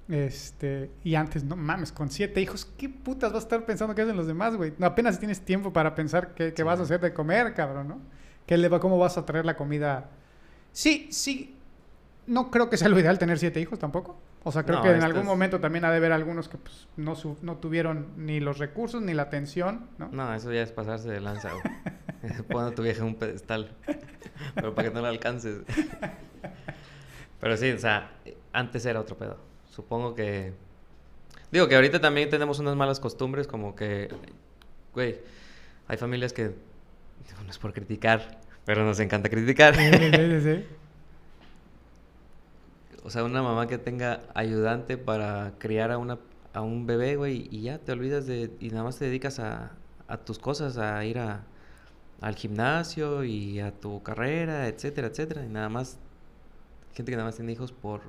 [0.10, 4.02] Este, y antes, no mames, con siete hijos, ¿qué putas vas a estar pensando que
[4.04, 4.74] hacen los demás, güey?
[4.78, 6.64] No, apenas tienes tiempo para pensar qué, qué Sí.
[6.64, 8.00] vas a hacer de comer, cabrón, ¿no?
[8.46, 10.10] ¿Qué le va, ¿Cómo vas a traer la comida?
[10.72, 11.57] Sí, sí.
[12.28, 14.18] No creo que sea lo ideal tener siete hijos tampoco.
[14.44, 16.50] O sea, creo No, que en esto algún es- momento también ha de haber algunos
[16.50, 20.10] que pues, no, su- no tuvieron ni los recursos ni la atención, ¿no?
[20.12, 21.64] No, eso ya es pasarse de lanza, güey.
[22.50, 23.72] Pon a tu vieja en un pedestal.
[24.56, 25.62] Pero para que no la alcances.
[27.40, 28.12] Pero sí, o sea,
[28.54, 29.38] antes era otro pedo.
[29.70, 30.54] Supongo que.
[31.52, 34.10] Digo que ahorita también tenemos unas malas costumbres, como que.
[34.94, 35.20] Güey,
[35.88, 36.52] hay familias que.
[37.44, 39.76] No es por criticar, pero nos encanta criticar.
[39.76, 40.66] Sí, sí, sí.
[43.08, 46.20] O sea, una mamá que tenga ayudante para criar a, una,
[46.52, 48.52] a un bebé, güey, y ya te olvidas de...
[48.60, 49.72] Y nada más te dedicas a,
[50.10, 51.46] a tus cosas, a ir a,
[52.20, 55.46] al gimnasio y a tu carrera, etcétera, etcétera.
[55.46, 55.98] Y nada más...
[56.96, 58.02] Gente que nada más tiene hijos por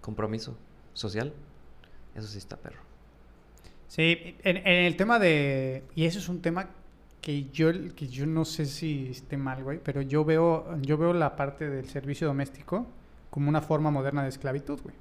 [0.00, 0.56] compromiso
[0.92, 1.32] social.
[2.16, 2.80] Eso sí está perro.
[3.86, 5.84] Sí, en, en el tema de...
[5.94, 6.70] Y eso es un tema
[7.20, 11.12] que yo, que yo no sé si esté mal, güey, pero yo veo, yo veo
[11.12, 12.88] la parte del servicio doméstico
[13.30, 14.94] como una forma moderna de esclavitud, güey.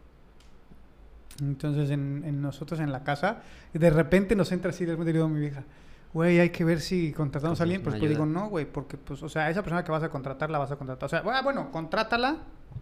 [1.41, 3.41] Entonces, en, en nosotros en la casa,
[3.73, 5.63] de repente nos entra así, de repente le digo a mi vieja,
[6.13, 7.83] güey, hay que ver si contratamos a alguien.
[7.83, 10.09] Pues, Una pues digo, no, güey, porque, pues, o sea, esa persona que vas a
[10.09, 11.05] contratar, la vas a contratar.
[11.05, 12.37] O sea, bueno, contrátala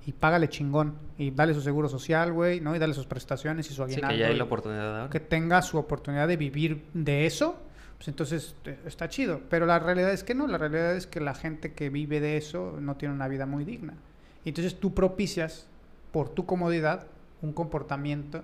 [0.05, 0.95] y págale chingón.
[1.17, 2.73] Y dale su seguro social, güey, ¿no?
[2.75, 4.07] Y dale sus prestaciones y su Sí, aguinaldo.
[4.09, 5.09] que ya hay la oportunidad ahora.
[5.09, 7.57] que tenga su oportunidad de vivir de eso,
[7.97, 9.41] pues entonces está chido.
[9.49, 12.37] Pero la realidad es que no, la realidad es que la gente que vive de
[12.37, 13.95] eso no tiene una vida muy digna.
[14.45, 15.67] Y entonces tú propicias,
[16.11, 17.07] por tu comodidad,
[17.41, 18.43] un comportamiento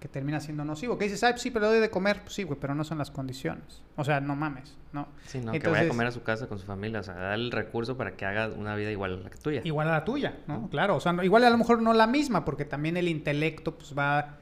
[0.00, 0.96] que termina siendo nocivo.
[0.98, 2.20] Que dices, ay, pues sí, pero doy de comer.
[2.22, 3.82] Pues sí, güey, pero no son las condiciones.
[3.96, 5.08] O sea, no mames, ¿no?
[5.26, 7.14] Sí, no, que Entonces- vaya a comer a su casa con su familia, o sea,
[7.14, 9.60] dar el recurso para que haga una vida igual a la que tuya.
[9.64, 10.68] Igual a la tuya, ¿no?
[10.68, 13.74] Claro, o sea, no- igual a lo mejor no la misma, porque también el intelecto
[13.76, 14.36] pues va,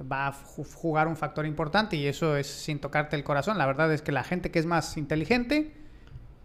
[0.00, 3.58] va a ju- jugar un factor importante y eso es sin tocarte el corazón.
[3.58, 5.74] La verdad es que la gente que es más inteligente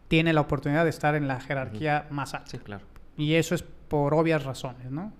[0.07, 2.49] tiene la oportunidad de estar en la jerarquía más alta.
[2.49, 2.83] Sí, claro.
[3.17, 5.11] Y eso es por obvias razones, ¿no?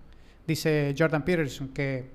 [0.48, 2.10] Dice Jordan Peterson que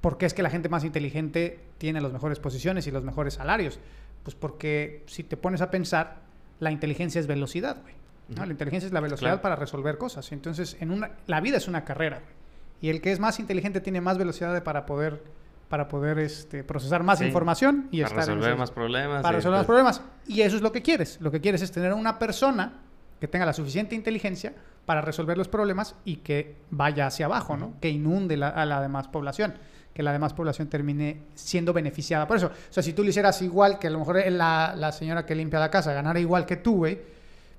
[0.00, 3.34] ¿por qué es que la gente más inteligente tiene las mejores posiciones y los mejores
[3.34, 3.78] salarios?
[4.22, 6.18] Pues porque si te pones a pensar,
[6.58, 7.94] la inteligencia es velocidad, güey.
[8.36, 9.42] La inteligencia es la velocidad Claro.
[9.42, 10.30] para resolver cosas.
[10.30, 12.32] Entonces, en una, la vida es una carrera, güey.
[12.80, 15.20] Y el que es más inteligente tiene más velocidad de- para poder,
[15.68, 17.24] para poder este, procesar más Sí.
[17.24, 19.22] información y para estar en resolver más problemas.
[19.22, 20.02] para resolver los pues, problemas.
[20.28, 21.20] Y eso es lo que quieres.
[21.20, 22.74] Lo que quieres es tener una persona
[23.20, 24.52] que tenga la suficiente inteligencia
[24.86, 27.74] para resolver los problemas y que vaya hacia abajo, ¿no?
[27.80, 29.54] Que inunde la- a la demás población.
[29.94, 32.26] Que la demás población termine siendo beneficiada.
[32.26, 34.92] Por eso, o sea, si tú lo hicieras igual, que a lo mejor la, la
[34.92, 36.98] señora que limpia la casa ganara igual que tú, güey,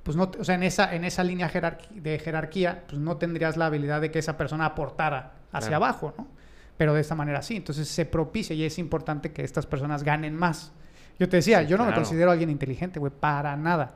[0.01, 1.51] pues no, o sea, en esa, en esa línea
[1.91, 5.85] de jerarquía, pues no tendrías la habilidad de que esa persona aportara hacia Claro.
[5.85, 6.27] abajo, ¿no?
[6.77, 7.57] Pero de esta manera sí.
[7.57, 10.71] Entonces se propicia y es importante que estas personas ganen más.
[11.19, 13.93] Yo te decía, Sí, yo no me considero alguien inteligente, güey, para nada.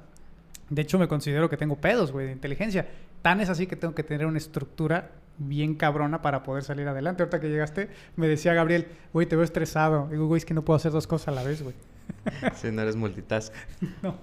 [0.69, 2.87] De hecho, me considero que tengo pedos, güey, de inteligencia.
[3.21, 7.23] Tan es así que tengo que tener una estructura bien cabrona para poder salir adelante.
[7.23, 10.07] Ahorita que llegaste, me decía Gabriel, güey, te veo estresado.
[10.09, 11.75] Digo, güey, es que no puedo hacer dos cosas a la vez, güey.
[12.55, 13.53] Sí, no eres multitask.
[14.01, 14.15] No.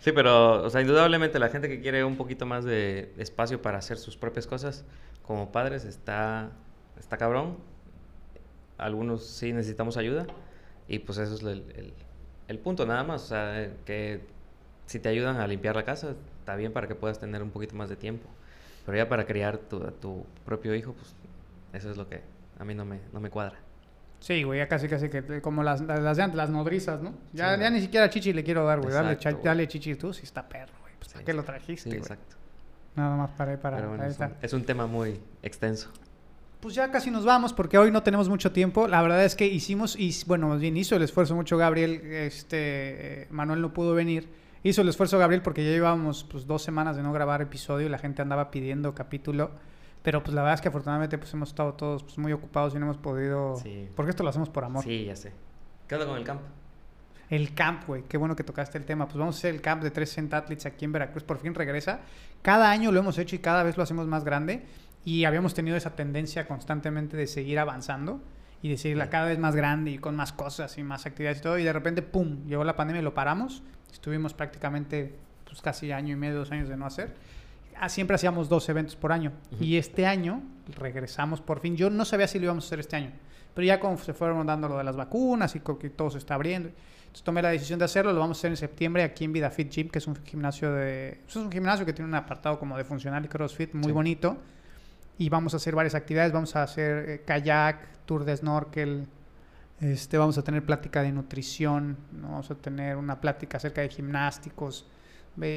[0.00, 3.78] Sí, pero, o sea, indudablemente la gente que quiere un poquito más de espacio para
[3.78, 4.84] hacer sus propias cosas,
[5.22, 6.50] como padres, está,
[6.98, 7.56] está cabrón.
[8.78, 10.26] Algunos sí necesitamos ayuda.
[10.88, 11.94] Y pues eso es el, el-
[12.48, 13.22] el punto, nada más.
[13.22, 14.20] O sea, eh, que
[14.92, 17.74] si te ayudan a limpiar la casa, está bien para que puedas tener un poquito
[17.74, 18.28] más de tiempo.
[18.84, 21.14] Pero ya para criar tu, a tu propio hijo, pues
[21.72, 22.20] eso es lo que
[22.58, 23.56] a mí no me, no me cuadra.
[24.20, 27.14] Sí, güey, ya casi, casi que como las, las de antes, las nodrizas, ¿no?
[27.32, 27.76] Ya, Sí, ya no.
[27.76, 28.92] ni siquiera chichi le quiero dar, güey.
[28.92, 30.92] Dale, dale chichi tú, si está perro, güey.
[30.98, 31.14] Pues, Sí.
[31.14, 32.36] ¿Para qué lo trajiste, Sí, exacto.
[32.94, 35.90] Nada más para, para, Pero bueno, ahí es un, es un tema muy extenso.
[36.60, 38.86] Pues ya casi nos vamos porque hoy no tenemos mucho tiempo.
[38.86, 43.22] La verdad es que hicimos, y bueno, más bien hizo el esfuerzo mucho Gabriel, este,
[43.22, 44.28] eh, Manuel no pudo venir.
[44.64, 47.90] Hizo el esfuerzo Gabriel porque ya llevábamos pues dos semanas de no grabar episodio y
[47.90, 49.50] la gente andaba pidiendo capítulo.
[50.02, 52.78] Pero pues la verdad es que afortunadamente pues hemos estado todos pues, muy ocupados y
[52.78, 53.56] no hemos podido...
[53.56, 53.88] Sí.
[53.94, 54.84] Porque esto lo hacemos por amor.
[54.84, 55.32] Sí, ya sé.
[55.88, 56.44] ¿Qué onda con el campo?
[57.28, 59.06] El camp, güey, qué bueno que tocaste el tema.
[59.06, 62.00] Pues vamos a hacer el camp de 360 Athletes aquí en Veracruz, por fin regresa.
[62.42, 64.64] Cada año lo hemos hecho y cada vez lo hacemos más grande.
[65.04, 68.20] Y habíamos tenido esa tendencia constantemente de seguir avanzando
[68.60, 71.42] y de seguirla cada vez más grande y con más cosas y más actividades y
[71.42, 71.58] todo.
[71.58, 73.62] Y de repente, ¡pum!, llegó la pandemia y lo paramos.
[73.92, 75.14] Estuvimos prácticamente
[75.44, 77.14] pues, casi año y medio, dos años de no hacer.
[77.78, 79.32] Ah, Siempre hacíamos dos eventos por año.
[79.52, 79.62] Ujú.
[79.64, 80.42] Y este año
[80.76, 81.76] regresamos por fin.
[81.76, 83.12] Yo no sabía si lo íbamos a hacer este año.
[83.54, 86.34] Pero ya como se fueron dando lo de las vacunas y que todo se está
[86.34, 86.68] abriendo.
[86.68, 88.12] Entonces tomé la decisión de hacerlo.
[88.12, 91.18] Lo vamos a hacer en septiembre aquí en VidaFit Gym, que es un gimnasio de...
[91.24, 93.92] pues, es un gimnasio que tiene un apartado como de funcional y crossfit muy Sí.
[93.92, 94.38] bonito.
[95.18, 96.32] Y vamos a hacer varias actividades.
[96.32, 99.06] Vamos a hacer eh, kayak, tour de snorkel.
[99.82, 101.96] Este, vamos a tener plática de nutrición.
[102.12, 102.28] ¿no?
[102.28, 104.86] Vamos a tener una plática acerca de gimnásticos.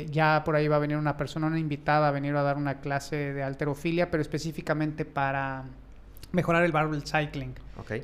[0.10, 2.80] Ya por ahí va a venir una persona, una invitada a venir a dar una
[2.80, 5.66] clase de alterofilia, pero específicamente para
[6.32, 7.54] mejorar el barrel cycling.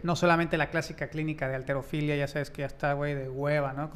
[0.03, 3.73] No solamente la clásica clínica de alterofilia, ya sabes que ya está, güey, de hueva,
[3.73, 3.89] ¿no?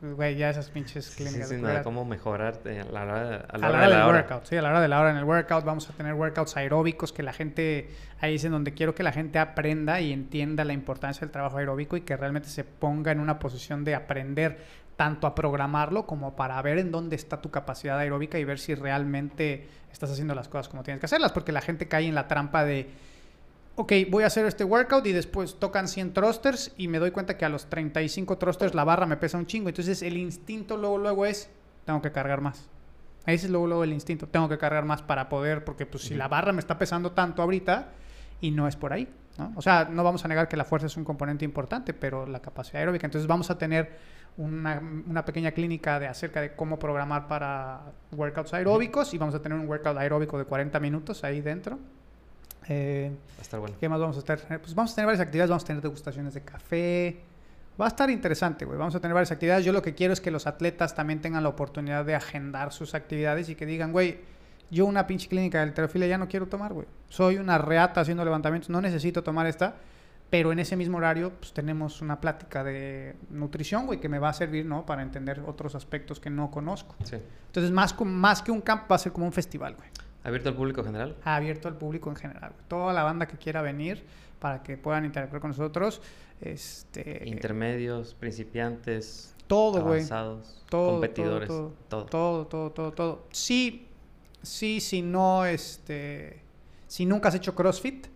[0.00, 1.82] Güey, ya esas pinches Sí, sí, clínicas sí, de cuera.
[1.82, 4.18] cómo mejorarte a la hora, a la hora hora de del la hora.
[4.18, 5.10] workout, sí, a la hora de la hora.
[5.10, 7.88] En el workout vamos a tener workouts aeróbicos que la gente,
[8.20, 11.58] ahí es en donde quiero que la gente aprenda y entienda la importancia del trabajo
[11.58, 14.58] aeróbico y que realmente se ponga en una posición de aprender
[14.96, 18.74] tanto a programarlo como para ver en dónde está tu capacidad aeróbica y ver si
[18.74, 22.26] realmente estás haciendo las cosas como tienes que hacerlas, porque la gente cae en la
[22.26, 22.90] trampa de,
[23.78, 27.36] ok, voy a hacer este workout y después tocan 100 thrusters y me doy cuenta
[27.36, 29.68] que a los 35 thrusters la barra me pesa un chingo.
[29.68, 31.48] Entonces el instinto luego, luego es,
[31.84, 32.68] tengo que cargar más.
[33.24, 36.14] Ese es luego, luego el instinto, tengo que cargar más para poder, porque pues si
[36.14, 37.92] la barra me está pesando tanto ahorita
[38.40, 39.08] y no es por ahí.
[39.38, 39.52] ¿no?
[39.54, 42.40] O sea, no vamos a negar que la fuerza es un componente importante, pero la
[42.40, 43.06] capacidad aeróbica.
[43.06, 43.96] Entonces vamos a tener
[44.38, 49.40] una, una pequeña clínica de acerca de cómo programar para workouts aeróbicos y vamos a
[49.40, 51.78] tener un workout aeróbico de 40 minutos ahí dentro.
[52.68, 53.76] Eh, Va a estar bueno.
[53.80, 54.60] ¿Qué más vamos a tener?
[54.60, 57.20] Pues vamos a tener varias actividades, vamos a tener degustaciones de café.
[57.80, 58.76] Va a estar interesante, güey.
[58.76, 59.64] Vamos a tener varias actividades.
[59.64, 62.94] Yo lo que quiero es que los atletas también tengan la oportunidad de agendar sus
[62.94, 64.18] actividades y que digan, güey,
[64.70, 66.86] yo una pinche clínica de alterofilia ya no quiero tomar, güey.
[67.08, 69.76] Soy una reata haciendo levantamientos, no necesito tomar esta.
[70.30, 74.28] Pero en ese mismo horario, pues tenemos una plática de nutrición, güey, que me va
[74.28, 74.84] a servir, ¿no?
[74.84, 76.96] Para entender otros aspectos que no conozco.
[77.04, 77.16] Sí.
[77.46, 79.88] Entonces, más, más que un camp, va a ser como un festival, güey.
[80.24, 81.16] ¿Abierto al público general?
[81.24, 82.52] Abierto al público en general.
[82.68, 84.04] Toda la banda que quiera venir
[84.38, 86.00] para que puedan interactuar con nosotros.
[86.40, 92.04] Este, Intermedios, principiantes, todo, avanzados, Todo, competidores, todo, todo.
[92.06, 93.24] Todo, todo, todo, todo.
[93.32, 93.86] Sí,
[94.42, 96.40] sí, si no, este,
[96.86, 98.06] si nunca has hecho CrossFit,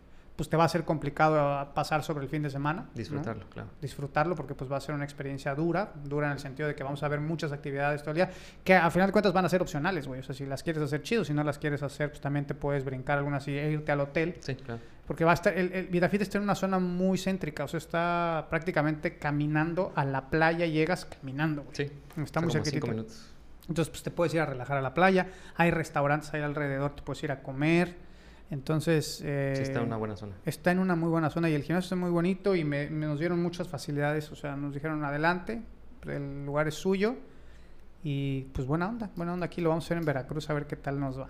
[0.43, 2.83] pues te va a ser complicado a pasar sobre el fin de semana.
[2.83, 2.89] ¿no?
[2.97, 3.69] Disfrutarlo, claro.
[3.81, 6.83] Disfrutarlo porque pues va a ser una experiencia dura, dura en el sentido de que
[6.83, 8.31] vamos a ver muchas actividades todo el día,
[8.65, 10.19] que a final de cuentas van a ser opcionales, güey.
[10.19, 12.57] O sea, si las quieres hacer chido, si no las quieres hacer, pues también te
[12.57, 14.35] puedes brincar algunas y irte al hotel.
[14.41, 14.81] Sí, claro.
[15.07, 17.79] Porque va a estar, el, el Vitafit está en una zona muy céntrica, o sea,
[17.79, 21.77] está prácticamente caminando a la playa, llegas caminando, güey.
[21.77, 21.93] Sí.
[22.21, 22.85] Está muy cerquitita.
[22.85, 23.31] cinco minutos.
[23.69, 25.29] Entonces, pues te puedes ir a relajar a la playa.
[25.55, 28.11] Hay restaurantes ahí alrededor, te puedes ir a comer.
[28.51, 30.35] Entonces, eh, Sí, está en una buena zona.
[30.45, 33.07] está en una muy buena zona y el gimnasio está muy bonito y me, me
[33.07, 34.31] nos dieron muchas facilidades.
[34.31, 35.63] O sea, nos dijeron adelante,
[36.07, 37.17] el lugar es suyo.
[38.05, 39.47] Y pues buena onda, buena onda.
[39.47, 41.29] Aquí lo vamos a hacer en Veracruz a ver qué tal nos va.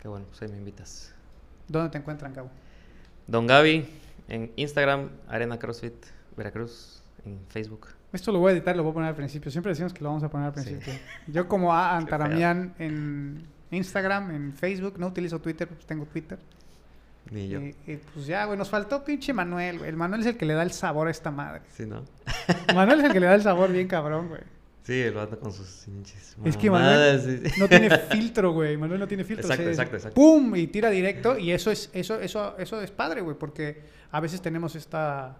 [0.00, 1.12] Qué bueno, pues ahí me invitas.
[1.66, 2.50] ¿Dónde te encuentran, Cabo?
[3.26, 3.88] Don Gaby
[4.28, 5.94] en Instagram, Arena CrossFit
[6.36, 7.88] Veracruz en Facebook.
[8.12, 9.50] Esto lo voy a editar, lo voy a poner al principio.
[9.50, 10.70] Siempre decimos que lo vamos a poner al Sí.
[10.70, 10.94] principio.
[11.26, 11.96] Yo como A.
[11.96, 16.38] Antaramian en Instagram, en Facebook, no utilizo Twitter, pues tengo Twitter.
[17.30, 17.60] Ni yo.
[17.60, 19.90] Y, y, pues ya, güey, nos faltó pinche Manuel, güey.
[19.90, 21.62] El Manuel es el que le da el sabor a esta madre.
[21.76, 22.04] Sí, ¿no?
[22.74, 24.42] Manuel es el que le da el sabor bien cabrón, güey.
[24.88, 27.60] Sí, el vato con sus pinches Es que Manuel sí.
[27.60, 28.78] no tiene filtro, güey.
[28.78, 29.44] Manuel no tiene filtro.
[29.44, 30.14] Exacto, o sea, es exacto, exacto.
[30.14, 30.56] ¡Pum!
[30.56, 31.36] Y tira directo.
[31.36, 33.36] Y eso es, eso, eso, eso es padre, güey.
[33.36, 35.36] Porque a veces tenemos esta,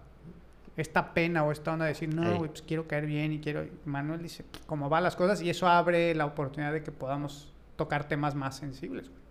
[0.77, 2.37] esta pena o esta onda de decir, no, Ey.
[2.37, 3.65] güey, pues quiero caer bien y quiero.
[3.85, 5.41] Manuel dice cómo van las cosas.
[5.41, 9.21] Y eso abre la oportunidad de que podamos tocar temas más sensibles, güey.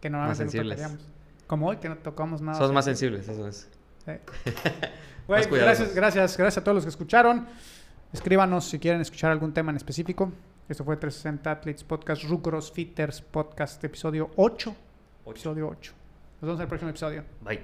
[0.00, 0.78] Que normalmente no sensibles.
[0.78, 1.08] tocaríamos.
[1.46, 2.58] Como hoy que no tocamos nada.
[2.58, 3.22] Sos más sensible.
[3.22, 3.68] sensibles, eso
[4.06, 4.22] es.
[4.44, 4.52] Sí.
[5.28, 7.46] Güey, Más gracias, gracias, gracias a todos los que escucharon.
[8.14, 10.32] Escríbanos si quieren escuchar algún tema en específico.
[10.70, 14.74] Esto fue 360 Athletes Podcast, Rucros Fitters Podcast, episodio 8.
[15.26, 15.30] Ocho.
[15.32, 15.92] Episodio 8.
[16.40, 17.24] Nos vemos en el próximo episodio.
[17.42, 17.60] Bye.